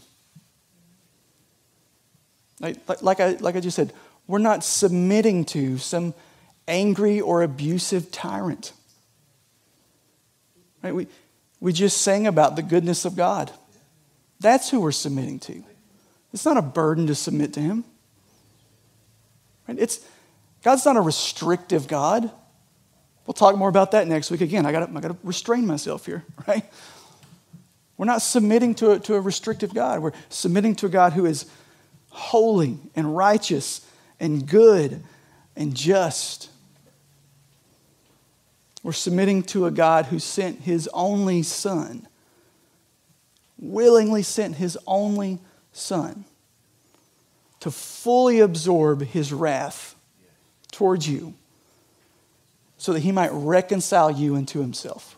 Like, 2.59 2.77
like, 3.01 3.19
I, 3.19 3.31
like 3.39 3.55
I 3.55 3.59
just 3.59 3.75
said, 3.75 3.93
we're 4.27 4.39
not 4.39 4.63
submitting 4.63 5.45
to 5.45 5.77
some 5.77 6.13
angry 6.67 7.21
or 7.21 7.43
abusive 7.43 8.11
tyrant. 8.11 8.73
Right? 10.81 10.95
We, 10.95 11.07
we 11.59 11.73
just 11.73 12.01
sang 12.01 12.27
about 12.27 12.55
the 12.55 12.61
goodness 12.61 13.05
of 13.05 13.15
God. 13.15 13.51
That's 14.39 14.69
who 14.69 14.81
we're 14.81 14.91
submitting 14.91 15.39
to. 15.39 15.63
It's 16.33 16.45
not 16.45 16.57
a 16.57 16.61
burden 16.61 17.07
to 17.07 17.15
submit 17.15 17.53
to 17.53 17.59
Him. 17.59 17.83
Right? 19.67 19.77
It's, 19.79 20.05
God's 20.63 20.85
not 20.85 20.97
a 20.97 21.01
restrictive 21.01 21.87
God. 21.87 22.29
We'll 23.25 23.33
talk 23.33 23.57
more 23.57 23.69
about 23.69 23.91
that 23.91 24.07
next 24.07 24.29
week. 24.29 24.41
Again, 24.41 24.65
I 24.65 24.71
got 24.71 24.95
I 24.95 24.99
to 25.01 25.17
restrain 25.23 25.65
myself 25.65 26.05
here, 26.05 26.23
right? 26.47 26.63
We're 27.97 28.05
not 28.05 28.21
submitting 28.21 28.75
to 28.75 28.91
a, 28.91 28.99
to 28.99 29.15
a 29.15 29.21
restrictive 29.21 29.73
God. 29.73 30.01
We're 30.01 30.11
submitting 30.29 30.75
to 30.75 30.85
a 30.87 30.89
God 30.89 31.13
who 31.13 31.25
is 31.25 31.45
holy 32.15 32.77
and 32.95 33.15
righteous 33.15 33.85
and 34.19 34.47
good 34.47 35.03
and 35.55 35.75
just. 35.75 36.49
We're 38.83 38.93
submitting 38.93 39.43
to 39.43 39.65
a 39.65 39.71
God 39.71 40.05
who 40.05 40.19
sent 40.19 40.61
his 40.61 40.87
only 40.93 41.43
son, 41.43 42.07
willingly 43.59 44.23
sent 44.23 44.55
his 44.55 44.77
only 44.87 45.39
son 45.73 46.23
to 47.59 47.69
fully 47.69 48.39
absorb 48.39 49.01
his 49.01 49.33
wrath 49.33 49.95
towards 50.71 51.09
you 51.09 51.33
so 52.77 52.93
that 52.93 52.99
he 52.99 53.11
might 53.11 53.31
reconcile 53.33 54.11
you 54.11 54.35
into 54.35 54.61
himself. 54.61 55.17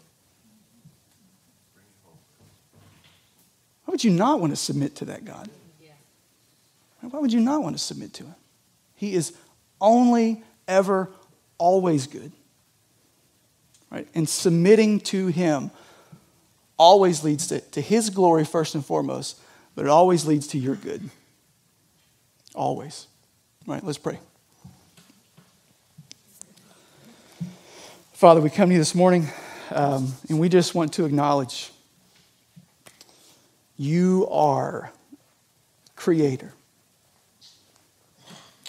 Why 3.86 3.92
would 3.92 4.04
you 4.04 4.12
not 4.12 4.40
want 4.40 4.52
to 4.54 4.58
submit 4.58 4.96
to 4.98 5.06
that 5.06 5.26
God? 5.26 5.50
Why 7.10 7.20
would 7.20 7.34
you 7.34 7.40
not 7.40 7.64
want 7.64 7.76
to 7.78 7.82
submit 7.82 8.14
to 8.14 8.24
him? 8.24 8.36
He 8.96 9.14
is 9.14 9.34
only, 9.80 10.44
ever, 10.68 11.10
always 11.58 12.08
good. 12.08 12.32
Right? 13.90 14.08
And 14.14 14.28
submitting 14.28 15.00
to 15.02 15.28
him 15.28 15.72
always 16.78 17.24
leads 17.24 17.48
to, 17.48 17.62
to 17.62 17.82
his 17.82 18.10
glory 18.10 18.46
first 18.46 18.76
and 18.76 18.86
foremost, 18.86 19.40
but 19.76 19.86
it 19.86 19.90
always 19.90 20.26
leads 20.26 20.48
to 20.48 20.58
your 20.58 20.76
good. 20.76 21.10
Always. 22.54 23.08
All 23.68 23.74
right, 23.74 23.84
let's 23.84 23.98
pray. 23.98 24.20
Father, 28.14 28.42
we 28.42 28.50
come 28.50 28.70
to 28.70 28.74
you 28.74 28.80
this 28.80 28.96
morning 28.96 29.28
um, 29.72 30.14
and 30.30 30.40
we 30.40 30.50
just 30.50 30.74
want 30.74 30.94
to 30.94 31.06
acknowledge 31.06 31.72
you 33.78 34.28
are 34.32 34.92
creator. 35.96 36.54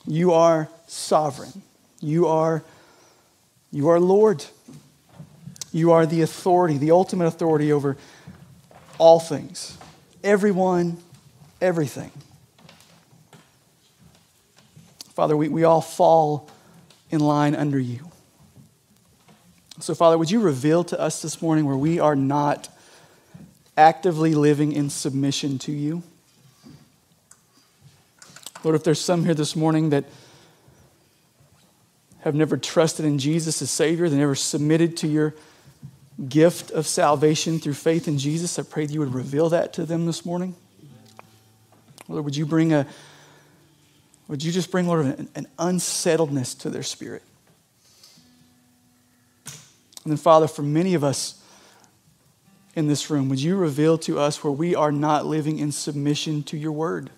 You 0.09 0.33
are 0.33 0.69
sovereign. 0.87 1.63
You 2.01 2.29
are, 2.29 2.65
you 3.71 3.89
are 3.89 4.01
Lord. 4.01 4.45
You 5.71 5.93
are 5.93 6.07
the 6.07 6.23
authority, 6.23 6.79
the 6.79 6.93
ultimate 6.93 7.27
authority 7.27 7.71
over 7.73 7.97
all 8.97 9.21
things, 9.21 9.77
everyone, 10.25 10.97
everything. 11.61 12.11
Father, 15.15 15.37
we, 15.37 15.49
we 15.49 15.65
all 15.65 15.83
fall 15.83 16.49
in 17.11 17.21
line 17.21 17.55
under 17.55 17.79
you. 17.79 18.11
So, 19.81 19.95
Father, 19.95 20.17
would 20.17 20.31
you 20.31 20.41
reveal 20.41 20.85
to 20.85 20.99
us 20.99 21.23
this 21.23 21.43
morning 21.43 21.67
where 21.67 21.77
we 21.77 22.01
are 22.01 22.17
not 22.17 22.69
actively 23.77 24.35
living 24.35 24.73
in 24.73 24.91
submission 24.91 25.59
to 25.61 25.73
you? 25.73 26.03
Lord, 28.65 28.75
if 28.75 28.85
there's 28.85 29.01
some 29.01 29.25
here 29.25 29.35
this 29.35 29.55
morning 29.55 29.91
that 29.91 30.05
have 32.21 32.35
never 32.35 32.57
trusted 32.57 33.05
in 33.05 33.19
Jesus 33.19 33.63
as 33.63 33.71
Savior, 33.71 34.09
they 34.09 34.17
never 34.17 34.35
submitted 34.35 34.97
to 34.99 35.07
your 35.09 35.35
gift 36.29 36.73
of 36.73 36.87
salvation 36.87 37.61
through 37.61 37.75
faith 37.75 38.09
in 38.09 38.19
Jesus, 38.19 38.59
I 38.59 38.63
pray 38.63 38.87
that 38.87 38.93
you 38.93 39.01
would 39.01 39.15
reveal 39.15 39.49
that 39.51 39.73
to 39.75 39.85
them 39.85 40.07
this 40.07 40.27
morning. 40.27 40.57
Lord, 42.09 42.25
would 42.25 42.37
you 42.37 42.47
bring 42.47 42.73
a, 42.73 42.87
would 44.27 44.43
you 44.43 44.51
just 44.51 44.71
bring, 44.71 44.89
Lord, 44.89 45.07
an, 45.07 45.29
an 45.35 45.47
unsettledness 45.59 46.55
to 46.57 46.71
their 46.71 46.83
spirit? 46.83 47.23
And 49.47 50.13
then, 50.13 50.17
Father, 50.17 50.49
for 50.49 50.63
many 50.63 50.95
of 50.95 51.05
us 51.05 51.41
in 52.75 52.89
this 52.89 53.11
room, 53.11 53.29
would 53.29 53.41
you 53.41 53.57
reveal 53.57 53.99
to 53.99 54.19
us 54.19 54.43
where 54.43 54.53
we 54.53 54.75
are 54.75 54.93
not 54.93 55.27
living 55.27 55.59
in 55.59 55.71
submission 55.71 56.43
to 56.45 56.57
your 56.57 56.73
word? 56.73 57.11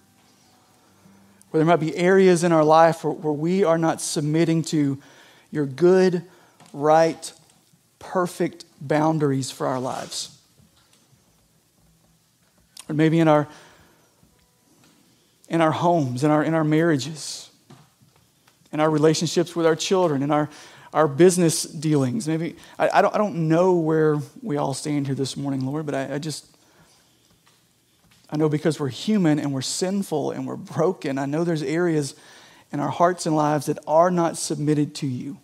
Where 1.50 1.58
there 1.58 1.66
might 1.66 1.80
be 1.80 1.96
areas 1.96 2.44
in 2.44 2.52
our 2.52 2.64
life 2.64 3.02
where, 3.04 3.12
where 3.12 3.32
we 3.32 3.64
are 3.64 3.78
not 3.78 4.00
submitting 4.00 4.62
to 4.64 5.00
your 5.50 5.66
good, 5.66 6.22
right, 6.72 7.32
perfect 7.98 8.64
boundaries 8.80 9.50
for 9.50 9.66
our 9.66 9.80
lives. 9.80 10.36
Or 12.88 12.94
maybe 12.94 13.20
in 13.20 13.28
our 13.28 13.48
in 15.48 15.60
our 15.60 15.72
homes, 15.72 16.22
in 16.22 16.30
our 16.30 16.42
in 16.44 16.54
our 16.54 16.64
marriages, 16.64 17.50
in 18.72 18.80
our 18.80 18.88
relationships 18.88 19.56
with 19.56 19.66
our 19.66 19.76
children, 19.76 20.22
in 20.22 20.30
our 20.30 20.48
our 20.92 21.06
business 21.06 21.64
dealings. 21.64 22.26
Maybe 22.26 22.56
I, 22.78 22.90
I 22.94 23.02
don't 23.02 23.14
I 23.14 23.18
don't 23.18 23.48
know 23.48 23.74
where 23.74 24.18
we 24.42 24.56
all 24.56 24.74
stand 24.74 25.06
here 25.06 25.14
this 25.14 25.36
morning, 25.36 25.66
Lord, 25.66 25.86
but 25.86 25.94
I, 25.94 26.14
I 26.14 26.18
just 26.18 26.46
I 28.30 28.36
know 28.36 28.48
because 28.48 28.78
we're 28.78 28.88
human 28.88 29.38
and 29.38 29.52
we're 29.52 29.60
sinful 29.60 30.30
and 30.30 30.46
we're 30.46 30.56
broken, 30.56 31.18
I 31.18 31.26
know 31.26 31.42
there's 31.42 31.62
areas 31.62 32.14
in 32.72 32.78
our 32.78 32.88
hearts 32.88 33.26
and 33.26 33.34
lives 33.34 33.66
that 33.66 33.78
are 33.86 34.10
not 34.10 34.36
submitted 34.36 34.94
to 34.96 35.06
you. 35.06 35.38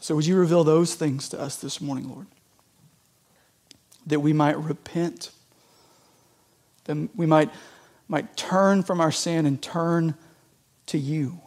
So, 0.00 0.14
would 0.14 0.26
you 0.26 0.36
reveal 0.36 0.62
those 0.62 0.94
things 0.94 1.28
to 1.30 1.40
us 1.40 1.56
this 1.56 1.80
morning, 1.80 2.08
Lord? 2.08 2.26
That 4.06 4.20
we 4.20 4.32
might 4.32 4.58
repent, 4.58 5.30
that 6.84 7.08
we 7.16 7.26
might, 7.26 7.50
might 8.06 8.36
turn 8.36 8.82
from 8.82 9.00
our 9.00 9.10
sin 9.10 9.46
and 9.46 9.60
turn 9.60 10.14
to 10.86 10.98
you. 10.98 11.40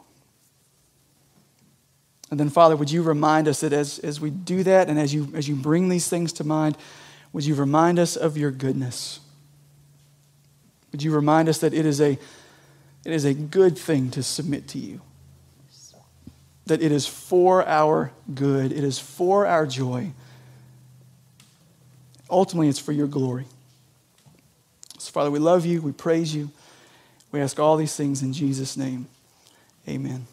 And 2.32 2.40
then, 2.40 2.50
Father, 2.50 2.76
would 2.76 2.92
you 2.92 3.02
remind 3.02 3.48
us 3.48 3.62
that 3.62 3.74
as, 3.74 4.00
as 4.00 4.20
we 4.20 4.30
do 4.30 4.64
that 4.64 4.90
and 4.90 5.00
as 5.00 5.14
you, 5.14 5.32
as 5.34 5.48
you 5.48 5.56
bring 5.56 5.90
these 5.90 6.08
things 6.08 6.34
to 6.34 6.44
mind, 6.44 6.78
would 7.32 7.46
you 7.46 7.56
remind 7.56 7.98
us 7.98 8.16
of 8.16 8.38
your 8.38 8.52
goodness? 8.52 9.20
Would 10.92 11.04
you 11.04 11.12
remind 11.14 11.50
us 11.50 11.60
that 11.60 11.74
it 11.74 11.86
is 11.86 12.02
a, 12.02 12.18
it 13.06 13.12
is 13.12 13.26
a 13.26 13.34
good 13.34 13.78
thing 13.78 14.10
to 14.12 14.24
submit 14.24 14.68
to 14.70 14.80
you? 14.80 15.02
That 16.66 16.82
it 16.82 16.92
is 16.92 17.08
for 17.08 17.68
our 17.68 18.12
good, 18.34 18.72
it 18.72 18.84
is 18.84 19.00
for 19.00 19.46
our 19.46 19.66
joy. 19.66 20.12
Ultimately, 22.30 22.70
it's 22.70 22.80
for 22.80 22.92
your 22.92 23.08
glory. 23.08 23.46
So, 25.00 25.12
Father, 25.12 25.32
we 25.32 25.40
love 25.40 25.66
you, 25.66 25.82
we 25.82 25.92
praise 25.92 26.34
you. 26.36 26.52
We 27.32 27.42
ask 27.42 27.60
all 27.60 27.78
these 27.78 27.96
things 27.96 28.22
in 28.22 28.34
Jesus' 28.34 28.76
name. 28.76 29.08
Amen. 29.88 30.28